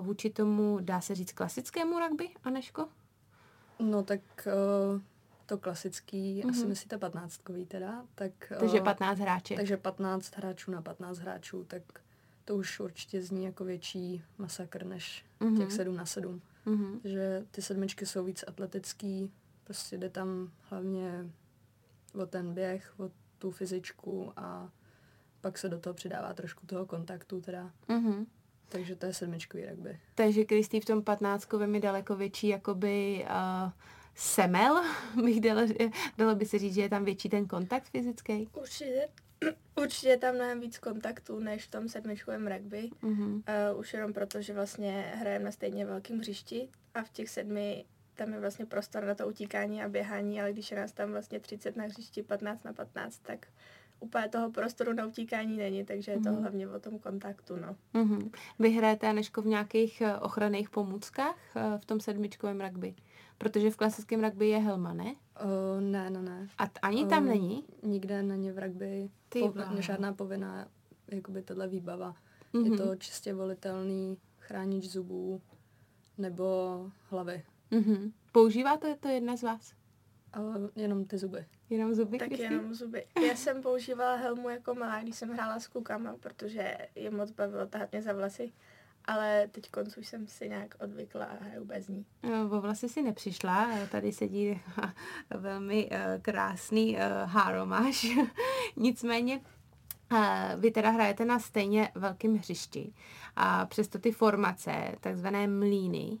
vůči 0.00 0.30
tomu, 0.30 0.78
dá 0.80 1.00
se 1.00 1.14
říct, 1.14 1.32
klasickému 1.32 1.98
rugby, 1.98 2.28
Aneško? 2.44 2.88
No 3.78 4.02
tak 4.02 4.20
uh, 4.46 5.00
to 5.46 5.58
klasický, 5.58 6.42
mm-hmm. 6.42 6.50
asi 6.50 6.66
myslíte 6.66 6.98
patnáctkový 6.98 7.66
teda, 7.66 8.06
tak... 8.14 8.32
Uh, 8.52 8.58
takže 8.58 8.80
15 8.80 9.18
hráčů. 9.18 9.54
Takže 9.54 9.76
15 9.76 10.36
hráčů 10.36 10.70
na 10.70 10.82
15 10.82 11.18
hráčů, 11.18 11.64
tak 11.64 11.82
to 12.44 12.56
už 12.56 12.80
určitě 12.80 13.22
zní 13.22 13.44
jako 13.44 13.64
větší 13.64 14.22
masakr 14.38 14.86
než 14.86 15.24
mm-hmm. 15.40 15.58
těch 15.58 15.72
7 15.72 15.96
na 15.96 16.06
7. 16.06 16.42
Mm-hmm. 16.66 17.00
Že 17.04 17.44
ty 17.50 17.62
sedmičky 17.62 18.06
jsou 18.06 18.24
víc 18.24 18.44
atletický, 18.46 19.32
prostě 19.64 19.98
jde 19.98 20.10
tam 20.10 20.50
hlavně 20.62 21.30
o 22.14 22.26
ten 22.26 22.54
běh, 22.54 22.94
o 23.00 23.10
tu 23.38 23.50
fyzičku 23.50 24.32
a 24.36 24.70
pak 25.40 25.58
se 25.58 25.68
do 25.68 25.78
toho 25.78 25.94
přidává 25.94 26.34
trošku 26.34 26.66
toho 26.66 26.86
kontaktu 26.86 27.40
teda. 27.40 27.70
Mm-hmm. 27.88 28.26
Takže 28.68 28.96
to 28.96 29.06
je 29.06 29.14
sedmičkový 29.14 29.66
rugby. 29.66 29.98
Takže 30.14 30.44
Kristý 30.44 30.80
v 30.80 30.84
tom 30.84 31.02
patnáctkovém 31.02 31.74
je 31.74 31.80
daleko 31.80 32.16
větší 32.16 32.48
jakoby 32.48 33.26
uh, 33.30 33.70
semel, 34.14 34.82
bych 35.24 35.40
dalo, 35.40 35.60
dalo 36.18 36.34
by 36.34 36.46
se 36.46 36.58
říct, 36.58 36.74
že 36.74 36.80
je 36.80 36.88
tam 36.88 37.04
větší 37.04 37.28
ten 37.28 37.46
kontakt 37.46 37.88
fyzický? 37.88 38.48
Určitě. 38.52 39.08
Určitě 39.82 40.08
je 40.08 40.16
tam 40.16 40.34
mnohem 40.34 40.60
víc 40.60 40.78
kontaktů 40.78 41.38
než 41.38 41.64
v 41.64 41.70
tom 41.70 41.88
sedmičkovém 41.88 42.46
rugby. 42.46 42.90
Mm-hmm. 43.02 43.42
Uh, 43.72 43.78
už 43.80 43.94
jenom 43.94 44.12
proto, 44.12 44.42
že 44.42 44.52
vlastně 44.52 45.12
hrajeme 45.14 45.44
na 45.44 45.52
stejně 45.52 45.86
velkém 45.86 46.18
hřišti 46.18 46.68
a 46.94 47.02
v 47.02 47.10
těch 47.10 47.30
sedmi 47.30 47.84
tam 48.18 48.32
je 48.32 48.40
vlastně 48.40 48.66
prostor 48.66 49.04
na 49.04 49.14
to 49.14 49.28
utíkání 49.28 49.82
a 49.82 49.88
běhání, 49.88 50.40
ale 50.40 50.52
když 50.52 50.70
je 50.70 50.76
nás 50.76 50.92
tam 50.92 51.10
vlastně 51.10 51.40
30 51.40 51.76
na 51.76 51.84
hřišti, 51.84 52.22
15 52.22 52.64
na 52.64 52.72
15, 52.72 53.18
tak 53.18 53.46
úplně 54.00 54.28
toho 54.28 54.50
prostoru 54.50 54.92
na 54.92 55.06
utíkání 55.06 55.56
není, 55.56 55.84
takže 55.84 56.12
je 56.12 56.20
to 56.20 56.30
mm. 56.30 56.40
hlavně 56.40 56.68
o 56.68 56.80
tom 56.80 56.98
kontaktu, 56.98 57.56
no. 57.56 57.76
Mm-hmm. 57.94 58.30
Vy 58.58 58.70
hrajete, 58.70 59.08
Aneško, 59.08 59.42
v 59.42 59.46
nějakých 59.46 60.00
eh, 60.00 60.16
ochranných 60.16 60.70
pomůckách 60.70 61.56
eh, 61.56 61.78
v 61.78 61.84
tom 61.84 62.00
sedmičkovém 62.00 62.60
rugby? 62.60 62.94
Protože 63.38 63.70
v 63.70 63.76
klasickém 63.76 64.24
rugby 64.24 64.48
je 64.48 64.58
helma, 64.58 64.92
ne? 64.92 65.14
Uh, 65.44 65.80
ne, 65.80 66.10
no 66.10 66.22
ne. 66.22 66.48
A 66.58 66.66
t- 66.66 66.80
ani 66.80 67.02
uh, 67.02 67.08
tam 67.08 67.26
není? 67.26 67.64
Nikde 67.82 68.22
není 68.22 68.50
v 68.50 68.58
rugby 68.58 69.10
Ty 69.28 69.40
pov- 69.40 69.80
žádná 69.80 70.12
povinná 70.12 70.68
jakoby 71.12 71.42
tohle 71.42 71.68
výbava. 71.68 72.14
Mm-hmm. 72.54 72.64
Je 72.64 72.70
mhm. 72.70 72.78
to 72.78 72.96
čistě 72.96 73.34
volitelný 73.34 74.18
chránič 74.38 74.90
zubů 74.90 75.40
nebo 76.18 76.46
hlavy. 77.10 77.42
Mm-hmm. 77.72 78.12
Používáte 78.32 78.96
to 78.96 79.08
jedna 79.08 79.36
z 79.36 79.42
vás? 79.42 79.72
Uh, 80.38 80.68
jenom 80.76 81.04
ty 81.04 81.18
zuby. 81.18 81.46
Jenom 81.70 81.94
zuby, 81.94 82.18
Tak 82.18 82.28
Kristi? 82.28 82.44
jenom 82.44 82.74
zuby. 82.74 83.06
Já 83.28 83.36
jsem 83.36 83.62
používala 83.62 84.14
helmu 84.16 84.48
jako 84.48 84.74
malá, 84.74 85.02
když 85.02 85.16
jsem 85.16 85.30
hrála 85.30 85.60
s 85.60 85.66
klukama, 85.68 86.14
protože 86.20 86.76
je 86.94 87.10
moc 87.10 87.30
bavilo 87.30 87.66
tahat 87.66 87.92
mě 87.92 88.02
za 88.02 88.12
vlasy. 88.12 88.52
Ale 89.04 89.48
teď 89.52 89.70
koncu 89.70 90.02
jsem 90.02 90.26
si 90.26 90.48
nějak 90.48 90.74
odvykla 90.80 91.24
a 91.24 91.44
hraju 91.44 91.64
bez 91.64 91.88
ní. 91.88 92.06
No, 92.22 92.58
o 92.58 92.60
vlasy 92.60 92.88
si 92.88 93.02
nepřišla, 93.02 93.68
tady 93.90 94.12
sedí 94.12 94.60
velmi 95.38 95.90
uh, 95.90 96.22
krásný 96.22 96.96
uh, 96.96 97.00
háromáš. 97.24 98.06
Nicméně 98.76 99.40
uh, 100.12 100.60
vy 100.60 100.70
teda 100.70 100.90
hrajete 100.90 101.24
na 101.24 101.38
stejně 101.38 101.90
velkém 101.94 102.36
hřišti 102.36 102.92
a 103.36 103.66
přesto 103.66 103.98
ty 103.98 104.12
formace, 104.12 104.94
takzvané 105.00 105.46
mlíny, 105.46 106.18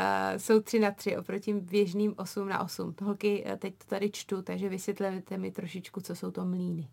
Uh, 0.00 0.38
jsou 0.38 0.60
tři 0.60 0.78
na 0.78 0.90
tři 0.90 1.16
oproti 1.16 1.54
běžným 1.54 2.14
8 2.16 2.48
na 2.48 2.64
8. 2.64 2.94
Holky, 3.02 3.44
uh, 3.44 3.56
teď 3.56 3.74
to 3.78 3.84
tady 3.86 4.10
čtu, 4.10 4.42
takže 4.42 4.68
vysvětlete 4.68 5.38
mi 5.38 5.50
trošičku, 5.50 6.00
co 6.00 6.14
jsou 6.14 6.30
to 6.30 6.44
mlíny. 6.44 6.88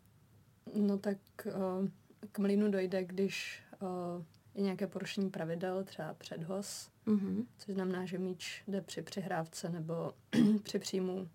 No 0.75 0.98
tak 0.98 1.17
uh, 1.45 1.88
k 2.31 2.39
mlínu 2.39 2.72
dojde, 2.72 3.03
když 3.03 3.63
uh, 3.81 4.24
je 4.55 4.63
nějaké 4.63 4.88
porušení 4.88 5.29
pravidel, 5.29 5.83
třeba 5.83 6.13
předhoz, 6.13 6.89
mm-hmm. 7.07 7.45
což 7.57 7.74
znamená, 7.74 8.05
že 8.05 8.17
míč 8.17 8.63
jde 8.67 8.81
při 8.81 9.01
přihrávce 9.01 9.69
nebo 9.69 10.13
při 10.63 10.79
příjmu 10.79 11.29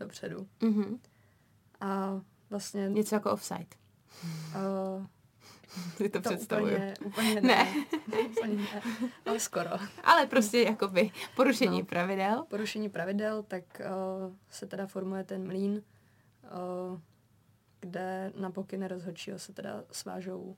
dopředu. 0.00 0.46
Mm-hmm. 0.60 0.98
A 1.80 2.20
vlastně... 2.50 2.88
Něco 2.88 3.14
jako 3.14 3.30
offside. 3.30 3.66
Uh, 4.56 5.06
si 5.96 6.08
to, 6.08 6.20
to 6.20 6.28
představuju. 6.28 6.74
Úplně, 6.74 6.94
úplně 7.04 7.34
ne. 7.34 7.40
ne. 7.40 7.66
úplně 8.30 8.56
ne. 8.56 8.82
Ale 9.26 9.40
skoro. 9.40 9.70
Ale 10.04 10.26
prostě 10.26 10.62
jakoby 10.62 11.10
porušení 11.36 11.80
no, 11.80 11.86
pravidel. 11.86 12.44
Porušení 12.48 12.88
pravidel, 12.88 13.42
tak 13.42 13.64
uh, 13.80 14.34
se 14.50 14.66
teda 14.66 14.86
formuje 14.86 15.24
ten 15.24 15.46
mlín, 15.46 15.72
uh, 15.72 17.00
kde 17.80 18.32
na 18.36 18.50
pokyny 18.50 18.88
rozhodčího 18.88 19.38
se 19.38 19.52
teda 19.52 19.84
svážou 19.92 20.40
uh, 20.40 20.56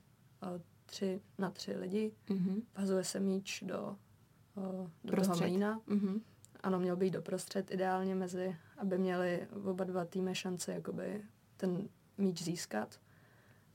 tři 0.85 1.21
na 1.37 1.51
tři 1.51 1.77
lidi. 1.77 2.11
Mm-hmm. 2.29 2.63
Vazuje 2.77 3.03
se 3.03 3.19
míč 3.19 3.63
do, 3.67 3.95
uh, 4.55 4.89
do 5.03 5.21
toho 5.21 5.35
mlína. 5.37 5.79
Mm-hmm. 5.87 6.21
Ano, 6.63 6.79
měl 6.79 6.95
být 6.95 7.11
doprostřed 7.11 7.71
ideálně 7.71 8.15
mezi, 8.15 8.55
aby 8.77 8.97
měli 8.97 9.47
oba 9.63 9.83
dva 9.83 10.05
týmy 10.05 10.35
šance 10.35 10.73
jakoby 10.73 11.23
ten 11.57 11.89
míč 12.17 12.41
získat. 12.43 12.99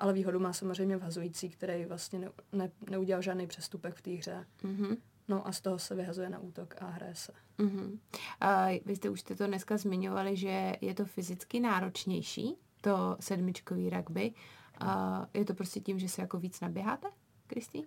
Ale 0.00 0.12
výhodu 0.12 0.38
má 0.38 0.52
samozřejmě 0.52 0.96
vhazující, 0.96 1.50
který 1.50 1.84
vlastně 1.84 2.18
ne, 2.18 2.30
ne, 2.52 2.70
neudělal 2.90 3.22
žádný 3.22 3.46
přestupek 3.46 3.94
v 3.94 4.02
té 4.02 4.10
hře. 4.10 4.46
Mm-hmm. 4.62 4.96
No 5.28 5.46
a 5.46 5.52
z 5.52 5.60
toho 5.60 5.78
se 5.78 5.94
vyhazuje 5.94 6.30
na 6.30 6.38
útok 6.38 6.74
a 6.82 6.86
hraje 6.86 7.14
se. 7.14 7.32
Mm-hmm. 7.58 7.98
A 8.40 8.80
vy 8.84 8.96
jste 8.96 9.10
už 9.10 9.20
jste 9.20 9.34
to 9.34 9.46
dneska 9.46 9.76
zmiňovali, 9.76 10.36
že 10.36 10.72
je 10.80 10.94
to 10.94 11.04
fyzicky 11.04 11.60
náročnější, 11.60 12.56
to 12.80 13.16
sedmičkový 13.20 13.90
rugby. 13.90 14.32
A 14.78 15.26
je 15.34 15.44
to 15.44 15.54
prostě 15.54 15.80
tím, 15.80 15.98
že 15.98 16.08
se 16.08 16.20
jako 16.20 16.38
víc 16.38 16.60
naběháte, 16.60 17.08
Kristý? 17.46 17.82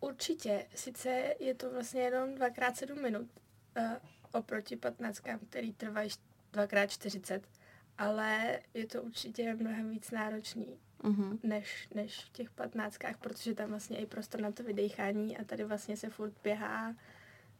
Určitě. 0.00 0.66
Sice 0.74 1.34
je 1.40 1.54
to 1.54 1.70
vlastně 1.70 2.00
jenom 2.00 2.34
dvakrát 2.34 2.76
sedm 2.76 3.02
minut 3.02 3.26
uh, 3.76 3.84
oproti 4.32 4.76
patnáctkám, 4.76 5.38
který 5.38 5.72
trvají 5.72 6.10
2x40, 6.52 7.40
ale 7.98 8.58
je 8.74 8.86
to 8.86 9.02
určitě 9.02 9.54
mnohem 9.54 9.90
víc 9.90 10.10
náročný 10.10 10.78
uh-huh. 11.02 11.38
než, 11.42 11.88
než 11.94 12.24
v 12.24 12.32
těch 12.32 12.50
patnáctkách, 12.50 13.18
protože 13.18 13.54
tam 13.54 13.68
vlastně 13.68 13.98
je 13.98 14.06
prostor 14.06 14.40
na 14.40 14.52
to 14.52 14.62
vydechání 14.62 15.38
a 15.38 15.44
tady 15.44 15.64
vlastně 15.64 15.96
se 15.96 16.10
furt 16.10 16.32
běhá 16.42 16.94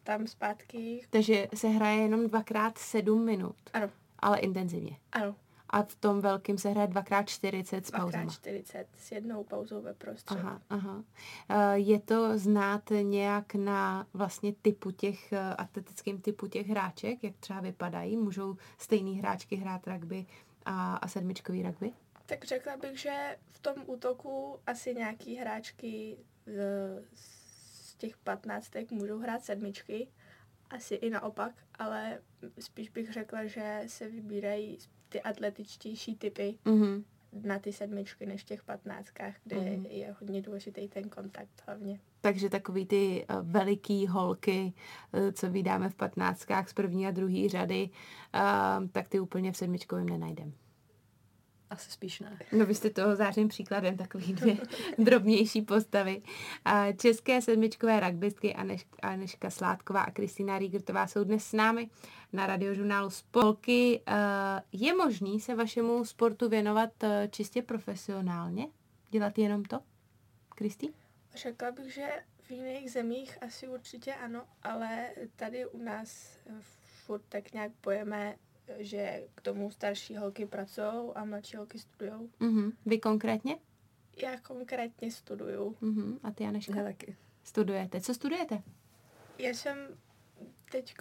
tam 0.03 0.27
zpátky. 0.27 1.07
Takže 1.11 1.49
se 1.55 1.69
hraje 1.69 2.03
jenom 2.03 2.29
dvakrát 2.29 2.79
sedm 2.79 3.25
minut. 3.25 3.57
Ano. 3.73 3.91
Ale 4.19 4.39
intenzivně. 4.39 4.97
Ano. 5.13 5.37
A 5.73 5.83
v 5.83 5.97
tom 5.97 6.21
velkým 6.21 6.59
se 6.59 6.71
hraje 6.71 6.87
dvakrát 6.87 7.29
40 7.29 7.87
s 7.87 7.91
pauzama. 7.91 8.11
Dvakrát 8.11 8.33
40 8.33 8.87
s 8.97 9.13
jednou 9.13 9.45
pauzou 9.45 9.83
ve 9.83 9.95
prostředí. 9.95 10.41
Aha, 10.41 10.63
aha. 10.71 11.05
Eh, 11.49 11.79
je 11.79 12.01
to 12.01 12.39
znát 12.39 12.91
nějak 13.03 13.55
na 13.55 14.07
vlastně 14.15 14.53
typu 14.63 14.91
těch, 14.91 15.33
eh, 15.33 15.55
atletickým 15.55 16.21
typu 16.21 16.47
těch 16.47 16.69
hráček, 16.69 17.25
jak 17.25 17.37
třeba 17.37 17.61
vypadají? 17.61 18.17
Můžou 18.17 18.57
stejný 18.79 19.19
hráčky 19.19 19.57
hrát 19.57 19.87
rugby 19.87 20.27
a, 20.65 20.97
a 20.97 21.09
sedmičkový 21.09 21.63
rugby? 21.63 21.93
Tak 22.27 22.45
řekla 22.45 22.77
bych, 22.77 22.99
že 22.99 23.37
v 23.51 23.59
tom 23.59 23.75
útoku 23.87 24.59
asi 24.67 24.95
nějaký 24.95 25.37
hráčky 25.37 26.19
z, 26.47 26.59
z 27.15 27.95
těch 27.95 28.17
patnáctek 28.17 28.91
můžou 28.91 29.19
hrát 29.19 29.45
sedmičky, 29.45 30.09
asi 30.71 30.95
i 30.95 31.11
naopak, 31.11 31.53
ale 31.79 32.19
spíš 32.59 32.89
bych 32.89 33.13
řekla, 33.13 33.45
že 33.47 33.83
se 33.87 34.09
vybírají 34.09 34.79
ty 35.13 35.21
atletičtější 35.21 36.17
typy 36.17 36.59
mm-hmm. 36.65 37.05
na 37.45 37.59
ty 37.59 37.73
sedmičky 37.73 38.27
než 38.27 38.43
v 38.43 38.47
těch 38.47 38.65
patnáctkách, 38.65 39.35
kde 39.45 39.57
mm-hmm. 39.57 39.87
je 39.91 40.15
hodně 40.21 40.43
důležitý 40.43 40.89
ten 40.89 41.09
kontakt 41.09 41.63
hlavně. 41.67 42.01
Takže 42.21 42.51
takový 42.51 42.87
ty 42.87 43.27
uh, 43.31 43.51
veliký 43.51 44.07
holky, 44.07 44.73
uh, 45.13 45.31
co 45.33 45.51
vydáme 45.51 45.89
v 45.89 45.95
patnáctkách 45.95 46.69
z 46.69 46.73
první 46.73 47.07
a 47.07 47.11
druhé 47.11 47.49
řady, 47.49 47.91
uh, 48.35 48.89
tak 48.89 49.09
ty 49.09 49.21
úplně 49.21 49.53
v 49.53 49.57
sedmičkovém 49.57 50.09
nenajdeme. 50.09 50.53
Asi 51.73 51.91
spíš 51.91 52.21
ne. 52.21 52.39
No 52.53 52.67
vy 52.67 52.75
jste 52.75 52.91
toho 52.91 53.17
zářným 53.17 53.49
příkladem, 53.49 53.97
takový 53.97 54.33
dvě 54.33 54.57
drobnější 54.99 55.63
postavy. 55.63 56.23
České 56.97 57.43
sedmičkové 57.43 58.01
rugbystky 58.01 58.55
Aneš, 58.55 58.87
Aneška 59.03 59.51
Sládková 59.51 60.03
a 60.03 60.11
Kristýna 60.11 60.59
Rígertová 60.59 61.07
jsou 61.07 61.25
dnes 61.25 61.45
s 61.45 61.53
námi 61.53 61.91
na 62.33 62.47
radiožurnálu 62.47 63.11
Spolky. 63.11 64.01
Je 64.73 64.97
možný 64.97 65.41
se 65.41 65.55
vašemu 65.55 66.05
sportu 66.05 66.49
věnovat 66.49 67.05
e, 67.05 67.29
čistě 67.33 67.63
profesionálně? 67.63 68.67
Dělat 69.11 69.39
jenom 69.39 69.65
to? 69.65 69.81
Kristý? 70.49 70.89
Řekla 71.35 71.71
bych, 71.71 71.95
že 71.95 72.09
v 72.43 72.51
jiných 72.51 72.91
zemích 72.91 73.43
asi 73.43 73.69
určitě 73.69 74.15
ano, 74.15 74.45
ale 74.63 75.11
tady 75.37 75.67
u 75.67 75.79
nás 75.79 76.39
furt 77.07 77.23
tak 77.29 77.53
nějak 77.53 77.73
pojeme 77.81 78.35
že 78.79 79.23
k 79.35 79.41
tomu 79.41 79.71
starší 79.71 80.17
holky 80.17 80.47
pracují 80.47 81.13
a 81.15 81.25
mladší 81.25 81.57
holky 81.57 81.79
studují. 81.79 82.31
Mm-hmm. 82.41 82.73
Vy 82.87 82.99
konkrétně? 82.99 83.57
Já 84.23 84.41
konkrétně 84.41 85.11
studuju. 85.11 85.77
Mm-hmm. 85.83 86.19
A 86.23 86.31
ty, 86.31 86.45
Aneška? 86.45 86.77
Já 86.77 86.85
taky. 86.85 87.17
Studujete. 87.45 88.01
Co 88.01 88.15
studujete? 88.15 88.63
Já 89.39 89.49
jsem 89.51 89.77
teď 90.73 90.95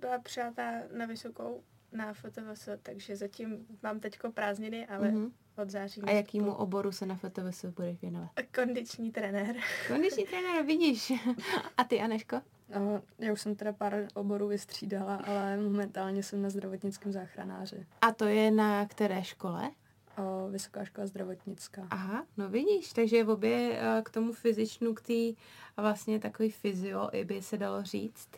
byla 0.00 0.18
přijatá 0.18 0.72
na 0.96 1.06
vysokou 1.06 1.62
na 1.92 2.12
FTVS, 2.12 2.68
takže 2.82 3.16
zatím 3.16 3.66
mám 3.82 4.00
teďko 4.00 4.32
prázdniny, 4.32 4.86
ale 4.86 5.08
mm-hmm. 5.08 5.32
od 5.62 5.70
září. 5.70 6.02
A 6.02 6.10
jakýmu 6.10 6.54
oboru 6.54 6.92
se 6.92 7.06
na 7.06 7.16
FTVS 7.16 7.64
budeš 7.64 8.00
věnovat? 8.00 8.30
Kondiční 8.54 9.12
trenér. 9.12 9.56
Kondiční 9.88 10.24
trenér, 10.24 10.64
vidíš. 10.64 11.12
A 11.76 11.84
ty, 11.84 12.00
Aneško? 12.00 12.40
No, 12.74 13.02
já 13.18 13.32
už 13.32 13.40
jsem 13.40 13.54
teda 13.54 13.72
pár 13.72 14.08
oborů 14.14 14.48
vystřídala, 14.48 15.14
ale 15.16 15.56
momentálně 15.56 16.22
jsem 16.22 16.42
na 16.42 16.50
zdravotnickém 16.50 17.12
záchranáři. 17.12 17.86
A 18.00 18.12
to 18.12 18.24
je 18.24 18.50
na 18.50 18.86
které 18.86 19.24
škole? 19.24 19.70
O, 20.18 20.48
Vysoká 20.48 20.84
škola 20.84 21.06
zdravotnická. 21.06 21.86
Aha, 21.90 22.24
no 22.36 22.48
vidíš, 22.48 22.92
takže 22.92 23.24
v 23.24 23.30
obě 23.30 23.78
eh, 23.80 24.02
k 24.02 24.10
tomu 24.10 24.32
fyzičnu, 24.32 24.94
k 24.94 25.00
té 25.00 25.42
vlastně 25.76 26.18
takový 26.18 26.50
fyzio, 26.50 27.08
i 27.12 27.24
by 27.24 27.42
se 27.42 27.56
dalo 27.56 27.82
říct. 27.82 28.28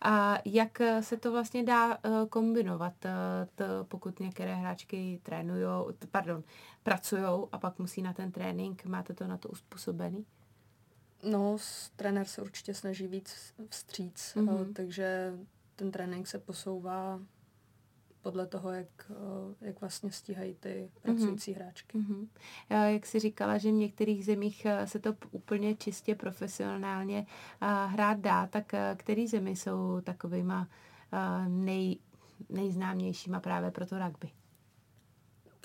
A 0.00 0.38
jak 0.44 0.78
se 1.00 1.16
to 1.16 1.32
vlastně 1.32 1.64
dá 1.64 1.92
eh, 1.94 2.10
kombinovat, 2.28 3.04
eh, 3.04 3.12
to, 3.54 3.64
pokud 3.88 4.20
některé 4.20 4.54
hráčky 4.54 5.20
trénují, 5.22 5.66
pardon, 6.10 6.42
pracují 6.82 7.24
a 7.52 7.58
pak 7.58 7.78
musí 7.78 8.02
na 8.02 8.12
ten 8.12 8.32
trénink, 8.32 8.84
máte 8.84 9.14
to 9.14 9.26
na 9.26 9.36
to 9.36 9.48
uspůsobený? 9.48 10.26
No, 11.30 11.56
trenér 11.96 12.26
se 12.26 12.42
určitě 12.42 12.74
snaží 12.74 13.06
víc 13.06 13.54
vstříc, 13.70 14.34
mm-hmm. 14.36 14.72
takže 14.72 15.34
ten 15.76 15.90
trénink 15.90 16.26
se 16.26 16.38
posouvá 16.38 17.20
podle 18.22 18.46
toho, 18.46 18.70
jak, 18.72 19.10
eh, 19.10 19.66
jak 19.66 19.80
vlastně 19.80 20.12
stíhají 20.12 20.54
ty 20.54 20.90
pracující 21.02 21.52
mm-hmm. 21.52 21.56
hráčky. 21.56 21.98
Mm-hmm. 21.98 22.28
Jak 22.88 23.06
jsi 23.06 23.18
říkala, 23.18 23.58
že 23.58 23.70
v 23.70 23.74
některých 23.74 24.24
zemích 24.24 24.66
se 24.84 24.98
to 24.98 25.14
úplně 25.30 25.74
čistě 25.74 26.14
profesionálně 26.14 27.26
hrát 27.86 28.18
dá, 28.18 28.46
tak 28.46 28.72
který 28.96 29.28
zemi 29.28 29.56
jsou 29.56 30.00
takovýma 30.00 30.68
nej, 31.48 31.98
nejznámějšíma 32.48 33.40
právě 33.40 33.70
pro 33.70 33.86
to 33.86 33.98
rugby? 33.98 34.30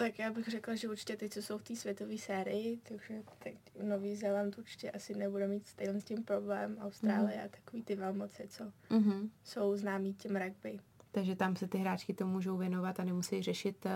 Tak 0.01 0.19
já 0.19 0.31
bych 0.31 0.47
řekla, 0.47 0.75
že 0.75 0.89
určitě 0.89 1.17
ty, 1.17 1.29
co 1.29 1.41
jsou 1.41 1.57
v 1.57 1.63
té 1.63 1.75
světové 1.75 2.17
sérii, 2.17 2.79
takže 2.83 3.23
tak 3.39 3.53
Nový 3.83 4.15
Zéland 4.15 4.57
určitě 4.57 4.91
asi 4.91 5.15
nebude 5.15 5.47
mít 5.47 5.67
stejný 5.67 6.01
s 6.01 6.03
tím 6.03 6.23
problém. 6.23 6.77
Austrálie 6.81 7.37
mm. 7.37 7.45
a 7.45 7.47
takový 7.47 7.83
ty 7.83 7.95
velmoci, 7.95 8.47
co 8.47 8.63
mm-hmm. 8.89 9.29
jsou 9.43 9.77
známí 9.77 10.13
tím 10.13 10.35
rugby. 10.35 10.79
Takže 11.11 11.35
tam 11.35 11.55
se 11.55 11.67
ty 11.67 11.77
hráčky 11.77 12.13
to 12.13 12.27
můžou 12.27 12.57
věnovat 12.57 12.99
a 12.99 13.03
nemusí 13.03 13.41
řešit 13.41 13.85
uh, 13.85 13.91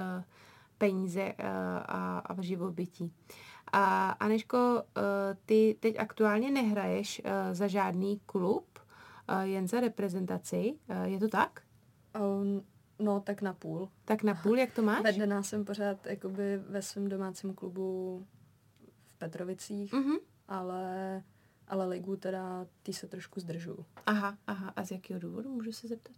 peníze 0.77 1.23
uh, 1.23 1.45
a, 1.85 2.19
a 2.19 2.41
živobytí. 2.41 3.13
A 3.71 4.09
Aneško, 4.09 4.57
uh, 4.57 5.03
ty 5.45 5.77
teď 5.79 5.99
aktuálně 5.99 6.51
nehraješ 6.51 7.21
uh, 7.25 7.31
za 7.51 7.67
žádný 7.67 8.21
klub, 8.25 8.79
uh, 9.29 9.41
jen 9.41 9.67
za 9.67 9.79
reprezentaci, 9.79 10.73
uh, 10.89 11.03
je 11.03 11.19
to 11.19 11.27
tak? 11.27 11.61
Um, 12.19 12.65
No, 12.99 13.19
tak 13.19 13.41
na 13.41 13.53
půl. 13.53 13.89
Tak 14.05 14.23
na 14.23 14.35
půl, 14.35 14.57
jak 14.57 14.73
to 14.73 14.81
máš? 14.81 15.03
Vedená 15.03 15.43
jsem 15.43 15.65
pořád 15.65 16.05
jakoby 16.05 16.57
ve 16.57 16.81
svém 16.81 17.09
domácím 17.09 17.53
klubu 17.53 18.25
v 19.05 19.17
Petrovicích, 19.17 19.93
mm-hmm. 19.93 20.19
ale, 20.47 21.23
ale 21.67 21.87
ligu 21.87 22.15
teda 22.15 22.67
ty 22.83 22.93
se 22.93 23.07
trošku 23.07 23.39
zdržu. 23.39 23.85
Aha, 24.05 24.37
aha. 24.47 24.73
A 24.75 24.83
z 24.85 24.91
jakého 24.91 25.19
důvodu, 25.19 25.49
můžu 25.49 25.71
se 25.71 25.87
zeptat? 25.87 26.15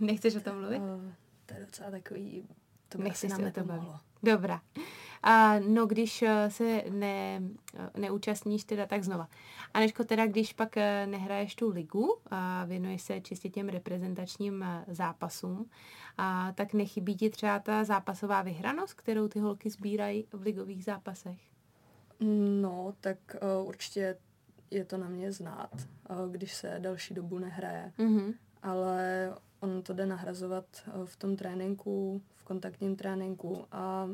Nechceš 0.00 0.36
o 0.36 0.40
tom 0.40 0.60
mluvit? 0.60 0.78
Uh, 0.78 1.12
to 1.46 1.54
je 1.54 1.60
docela 1.60 1.90
takový, 1.90 2.48
to 2.88 2.98
by 2.98 3.10
se 3.10 3.26
o 3.26 3.50
tom 3.50 3.66
mohlo. 3.66 4.00
Dobrá. 4.22 4.62
A 5.22 5.58
no, 5.58 5.86
když 5.86 6.22
eh, 6.22 6.50
se 6.50 6.82
ne, 6.90 7.42
eh, 7.74 8.00
neúčastníš 8.00 8.64
teda, 8.64 8.86
tak 8.86 9.04
znova. 9.04 9.28
A 9.74 9.80
nežko 9.80 10.04
teda, 10.04 10.26
když 10.26 10.52
pak 10.52 10.76
eh, 10.76 11.06
nehraješ 11.06 11.54
tu 11.54 11.70
ligu 11.70 12.16
a 12.30 12.64
věnuješ 12.64 13.02
se 13.02 13.20
čistě 13.20 13.48
těm 13.48 13.68
reprezentačním 13.68 14.64
zápasům, 14.88 15.70
a 16.18 16.52
tak 16.52 16.72
nechybí 16.72 17.16
ti 17.16 17.30
třeba 17.30 17.58
ta 17.58 17.84
zápasová 17.84 18.42
vyhranost, 18.42 18.94
kterou 18.94 19.28
ty 19.28 19.40
holky 19.40 19.70
sbírají 19.70 20.26
v 20.32 20.42
ligových 20.42 20.84
zápasech? 20.84 21.38
No, 22.60 22.94
tak 23.00 23.18
uh, 23.60 23.68
určitě 23.68 24.16
je 24.70 24.84
to 24.84 24.98
na 24.98 25.08
mě 25.08 25.32
znát, 25.32 25.70
uh, 26.10 26.32
když 26.32 26.54
se 26.54 26.76
další 26.78 27.14
dobu 27.14 27.38
nehraje. 27.38 27.92
Mm-hmm. 27.98 28.34
Ale 28.62 29.32
on 29.60 29.82
to 29.82 29.92
jde 29.92 30.06
nahrazovat 30.06 30.64
uh, 30.86 31.04
v 31.04 31.16
tom 31.16 31.36
tréninku, 31.36 32.22
v 32.34 32.44
kontaktním 32.44 32.96
tréninku 32.96 33.64
a 33.72 34.08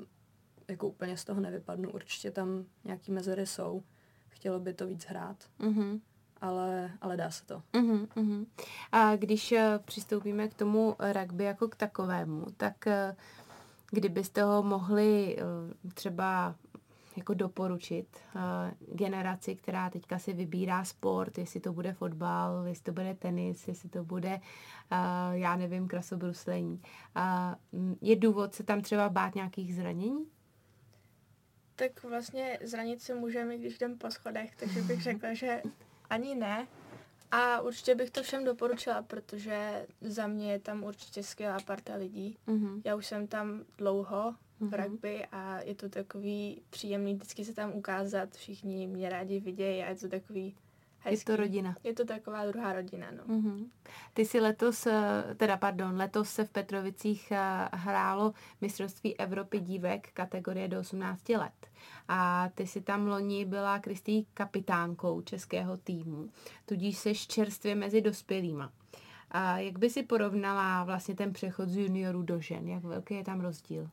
jako 0.69 0.89
úplně 0.89 1.17
z 1.17 1.25
toho 1.25 1.41
nevypadnu. 1.41 1.91
Určitě 1.91 2.31
tam 2.31 2.65
nějaký 2.85 3.13
mezery 3.13 3.47
jsou. 3.47 3.83
Chtělo 4.29 4.61
by 4.61 4.73
to 4.75 4.87
víc 4.87 5.05
hrát. 5.05 5.37
Mm-hmm. 5.61 6.01
Ale, 6.41 6.91
ale 7.01 7.17
dá 7.17 7.31
se 7.31 7.47
to. 7.47 7.63
Uh-huh, 7.73 8.07
uh-huh. 8.07 8.47
A 8.93 9.17
když 9.17 9.53
uh, 9.53 9.59
přistoupíme 9.85 10.49
k 10.49 10.55
tomu 10.55 10.97
rugby 11.21 11.45
jako 11.45 11.69
k 11.69 11.77
takovému, 11.77 12.47
tak 12.57 12.75
uh, 12.87 13.17
kdybyste 13.91 14.43
ho 14.43 14.63
mohli 14.63 15.37
uh, 15.37 15.93
třeba 15.95 16.55
jako 17.17 17.35
doporučit 17.35 18.07
uh, 18.35 18.43
generaci, 18.97 19.55
která 19.57 19.91
teďka 19.91 20.19
si 20.19 20.33
vybírá 20.33 20.85
sport, 20.85 21.39
jestli 21.39 21.61
to 21.61 21.73
bude 21.73 21.93
fotbal, 21.93 22.67
jestli 22.67 22.85
to 22.85 22.93
bude 22.93 23.15
tenis, 23.15 23.69
jestli 23.69 23.89
to 23.89 24.05
bude, 24.05 24.41
uh, 24.93 25.33
já 25.33 25.57
nevím, 25.57 25.89
krasobruslení. 25.89 26.81
Uh, 27.17 27.93
je 28.01 28.17
důvod 28.17 28.55
se 28.55 28.63
tam 28.63 28.81
třeba 28.81 29.09
bát 29.09 29.35
nějakých 29.35 29.75
zranění? 29.75 30.27
Tak 31.77 32.03
vlastně 32.03 32.59
zranit 32.63 33.03
se 33.03 33.15
můžeme, 33.15 33.59
když 33.59 33.75
jdem 33.75 33.99
po 33.99 34.11
schodech, 34.11 34.57
takže 34.57 34.83
bych 34.83 35.03
řekla, 35.03 35.35
že 35.35 35.63
ani 36.11 36.35
ne. 36.35 36.67
A 37.31 37.61
určitě 37.61 37.95
bych 37.95 38.11
to 38.11 38.23
všem 38.23 38.45
doporučila, 38.45 39.03
protože 39.03 39.87
za 40.01 40.27
mě 40.27 40.53
je 40.53 40.59
tam 40.59 40.85
určitě 40.85 41.23
skvělá 41.23 41.59
parta 41.67 41.95
lidí. 41.95 42.39
Mm-hmm. 42.49 42.83
Já 42.85 42.95
už 42.95 43.07
jsem 43.07 43.27
tam 43.27 43.65
dlouho 43.79 44.35
v 44.61 44.65
mm-hmm. 44.65 44.85
rugby 44.85 45.27
a 45.33 45.61
je 45.61 45.75
to 45.75 45.89
takový 45.89 46.63
příjemný 46.71 47.15
vždycky 47.15 47.45
se 47.45 47.55
tam 47.55 47.73
ukázat. 47.73 48.35
Všichni 48.35 48.87
mě 48.87 49.09
rádi 49.09 49.41
vidějí 49.41 49.83
a 49.83 49.89
je 49.89 49.97
to 49.97 50.09
takový 50.09 50.55
hezký. 51.05 51.21
Je 51.21 51.37
to 51.37 51.43
rodina. 51.43 51.75
Je 51.85 51.95
to 51.95 52.05
taková 52.05 52.47
druhá 52.47 52.73
rodina, 52.73 53.07
no. 53.11 53.25
Mm-hmm. 53.25 53.67
Ty 54.15 54.25
si 54.25 54.41
letos, 54.41 54.87
eh, 54.87 55.25
teda 55.37 55.57
pardon, 55.57 55.97
letos 55.97 56.31
se 56.31 56.45
v 56.45 56.51
Petrovicích 56.51 57.33
eh, 57.33 57.69
hrálo 57.73 58.33
mistrovství 58.61 59.17
Evropy 59.19 59.61
dívek 59.61 60.13
kategorie 60.13 60.69
do 60.69 60.81
18 60.81 61.29
let. 61.29 61.67
A 62.09 62.49
ty 62.55 62.67
si 62.67 62.81
tam 62.81 63.07
loni 63.07 63.45
byla 63.45 63.79
Kristý 63.79 64.25
kapitánkou 64.35 65.21
českého 65.21 65.77
týmu, 65.77 66.29
tudíž 66.67 66.99
seš 66.99 67.27
čerstvě 67.27 67.75
mezi 67.75 68.01
dospělýma. 68.01 68.73
A 69.31 69.59
jak 69.59 69.79
by 69.79 69.91
si 69.91 70.03
porovnala 70.03 70.85
vlastně 70.85 71.15
ten 71.15 71.33
přechod 71.33 71.69
z 71.69 71.77
juniorů 71.77 72.23
do 72.23 72.41
žen? 72.41 72.69
Jak 72.69 72.85
velký 72.85 73.15
je 73.15 73.25
tam 73.25 73.41
rozdíl? 73.41 73.89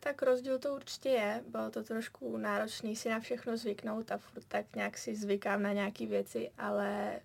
Tak 0.00 0.22
rozdíl 0.22 0.58
to 0.58 0.74
určitě 0.74 1.08
je. 1.08 1.44
Bylo 1.48 1.70
to 1.70 1.82
trošku 1.82 2.36
náročný 2.36 2.96
si 2.96 3.08
na 3.08 3.20
všechno 3.20 3.56
zvyknout 3.56 4.12
a 4.12 4.18
furt 4.18 4.44
tak 4.48 4.76
nějak 4.76 4.98
si 4.98 5.16
zvykám 5.16 5.62
na 5.62 5.72
nějaké 5.72 6.06
věci, 6.06 6.50
ale 6.58 7.20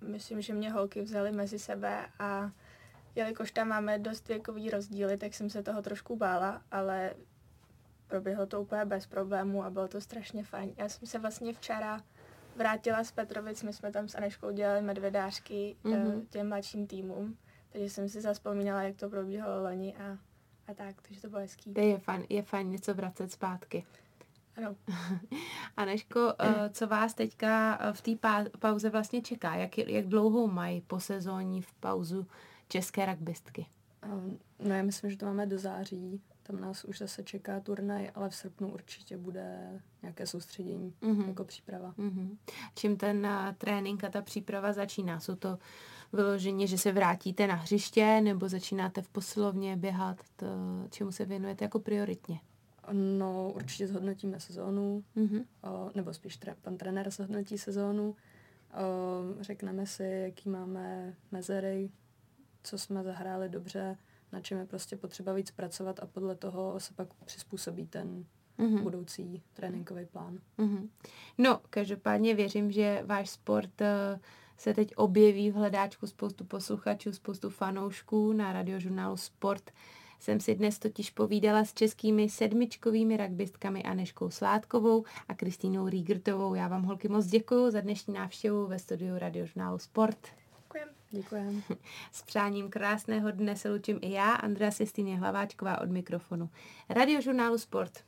myslím, 0.00 0.40
že 0.40 0.54
mě 0.54 0.70
holky 0.70 1.02
vzaly 1.02 1.32
mezi 1.32 1.58
sebe 1.58 2.06
a 2.18 2.50
jelikož 3.14 3.50
tam 3.50 3.68
máme 3.68 3.98
dost 3.98 4.28
věkový 4.28 4.70
rozdíly, 4.70 5.16
tak 5.16 5.34
jsem 5.34 5.50
se 5.50 5.62
toho 5.62 5.82
trošku 5.82 6.16
bála, 6.16 6.62
ale 6.70 7.14
proběhlo 8.06 8.46
to 8.46 8.62
úplně 8.62 8.84
bez 8.84 9.06
problémů 9.06 9.64
a 9.64 9.70
bylo 9.70 9.88
to 9.88 10.00
strašně 10.00 10.44
fajn. 10.44 10.74
Já 10.76 10.88
jsem 10.88 11.08
se 11.08 11.18
vlastně 11.18 11.52
včera 11.52 12.02
vrátila 12.56 13.04
z 13.04 13.12
Petrovic, 13.12 13.62
my 13.62 13.72
jsme 13.72 13.92
tam 13.92 14.08
s 14.08 14.14
Aneškou 14.14 14.50
dělali 14.50 14.82
medvedářky 14.82 15.76
mm-hmm. 15.84 16.26
těm 16.30 16.48
mladším 16.48 16.86
týmům, 16.86 17.38
takže 17.72 17.90
jsem 17.90 18.08
si 18.08 18.20
zaspomínala, 18.20 18.82
jak 18.82 18.96
to 18.96 19.08
probíhalo 19.08 19.62
loni 19.62 19.96
a, 19.96 20.18
a 20.68 20.74
tak, 20.74 21.02
takže 21.02 21.20
to 21.20 21.28
bylo 21.28 21.40
hezký. 21.40 21.74
To 21.74 21.80
je 21.80 21.98
fajn, 21.98 22.26
je 22.28 22.42
fajn 22.42 22.70
něco 22.70 22.94
vracet 22.94 23.32
zpátky. 23.32 23.84
Ano. 24.56 24.76
Aneško, 25.76 26.34
eh, 26.38 26.70
co 26.70 26.86
vás 26.86 27.14
teďka 27.14 27.78
eh, 27.80 27.92
v 27.92 28.00
té 28.00 28.10
pauze 28.58 28.90
vlastně 28.90 29.22
čeká? 29.22 29.54
Jak, 29.54 29.78
jak 29.78 30.06
dlouhou 30.06 30.46
mají 30.46 30.80
po 30.80 31.00
sezóní 31.00 31.62
v 31.62 31.74
pauzu 31.74 32.26
české 32.68 33.06
rugbystky? 33.06 33.66
No 34.58 34.74
já 34.74 34.82
myslím, 34.82 35.10
že 35.10 35.16
to 35.16 35.26
máme 35.26 35.46
do 35.46 35.58
září, 35.58 36.20
tam 36.42 36.60
nás 36.60 36.84
už 36.84 36.98
zase 36.98 37.22
čeká 37.22 37.60
turnaj, 37.60 38.10
ale 38.14 38.30
v 38.30 38.34
srpnu 38.34 38.72
určitě 38.72 39.16
bude 39.16 39.80
nějaké 40.02 40.26
soustředění 40.26 40.94
mm-hmm. 41.02 41.28
jako 41.28 41.44
příprava. 41.44 41.94
Mm-hmm. 41.98 42.36
Čím 42.74 42.96
ten 42.96 43.26
uh, 43.26 43.52
trénink 43.58 44.04
a 44.04 44.08
ta 44.08 44.22
příprava 44.22 44.72
začíná? 44.72 45.20
Jsou 45.20 45.34
to 45.34 45.58
vyloženě, 46.12 46.66
že 46.66 46.78
se 46.78 46.92
vrátíte 46.92 47.46
na 47.46 47.54
hřiště 47.54 48.20
nebo 48.20 48.48
začínáte 48.48 49.02
v 49.02 49.08
posilovně 49.08 49.76
běhat? 49.76 50.16
To, 50.36 50.46
čemu 50.90 51.12
se 51.12 51.24
věnujete 51.24 51.64
jako 51.64 51.78
prioritně? 51.80 52.40
No, 52.92 53.52
určitě 53.54 53.88
zhodnotíme 53.88 54.40
sezónu, 54.40 55.04
mm-hmm. 55.16 55.44
o, 55.62 55.90
nebo 55.94 56.14
spíš 56.14 56.40
tre- 56.40 56.56
pan 56.62 56.76
trenér 56.76 57.10
zhodnotí 57.10 57.58
sezónu. 57.58 58.16
O, 58.70 59.42
řekneme 59.42 59.86
si, 59.86 60.04
jaký 60.04 60.48
máme 60.48 61.14
mezery, 61.30 61.90
co 62.62 62.78
jsme 62.78 63.02
zahráli 63.02 63.48
dobře, 63.48 63.96
na 64.32 64.40
čem 64.40 64.58
je 64.58 64.66
prostě 64.66 64.96
potřeba 64.96 65.32
víc 65.32 65.50
pracovat 65.50 66.00
a 66.00 66.06
podle 66.06 66.34
toho 66.34 66.80
se 66.80 66.94
pak 66.94 67.14
přizpůsobí 67.24 67.86
ten 67.86 68.24
mm-hmm. 68.58 68.82
budoucí 68.82 69.42
tréninkový 69.52 70.06
plán. 70.06 70.38
Mm-hmm. 70.58 70.88
No, 71.38 71.60
každopádně 71.70 72.34
věřím, 72.34 72.72
že 72.72 73.02
váš 73.06 73.30
sport 73.30 73.80
uh, 73.80 74.20
se 74.58 74.74
teď 74.74 74.92
objeví 74.96 75.50
v 75.50 75.54
hledáčku 75.54 76.06
spoustu 76.06 76.44
posluchačů, 76.44 77.12
spoustu 77.12 77.50
fanoušků 77.50 78.32
na 78.32 78.52
radiožurnálu 78.52 79.16
Sport. 79.16 79.70
Jsem 80.20 80.40
si 80.40 80.54
dnes 80.54 80.78
totiž 80.78 81.10
povídala 81.10 81.64
s 81.64 81.74
českými 81.74 82.28
sedmičkovými 82.28 83.16
rugbystkami 83.16 83.82
Aneškou 83.82 84.30
Sládkovou 84.30 85.04
a 85.28 85.34
Kristýnou 85.34 85.88
Rígrtovou. 85.88 86.54
Já 86.54 86.68
vám 86.68 86.82
holky 86.82 87.08
moc 87.08 87.26
děkuji 87.26 87.70
za 87.70 87.80
dnešní 87.80 88.14
návštěvu 88.14 88.66
ve 88.66 88.78
studiu 88.78 89.18
radiožurnálu 89.18 89.78
Sport. 89.78 90.18
Děkujeme. 91.10 91.62
S 92.12 92.22
přáním 92.22 92.70
krásného 92.70 93.30
dne 93.30 93.56
se 93.56 93.70
lučím 93.70 93.98
i 94.02 94.12
já, 94.12 94.32
Andrea 94.32 94.70
Sestýně 94.70 95.18
Hlaváčková 95.18 95.80
od 95.80 95.90
mikrofonu. 95.90 96.50
Radiožurnálu 96.88 97.58
Sport. 97.58 98.07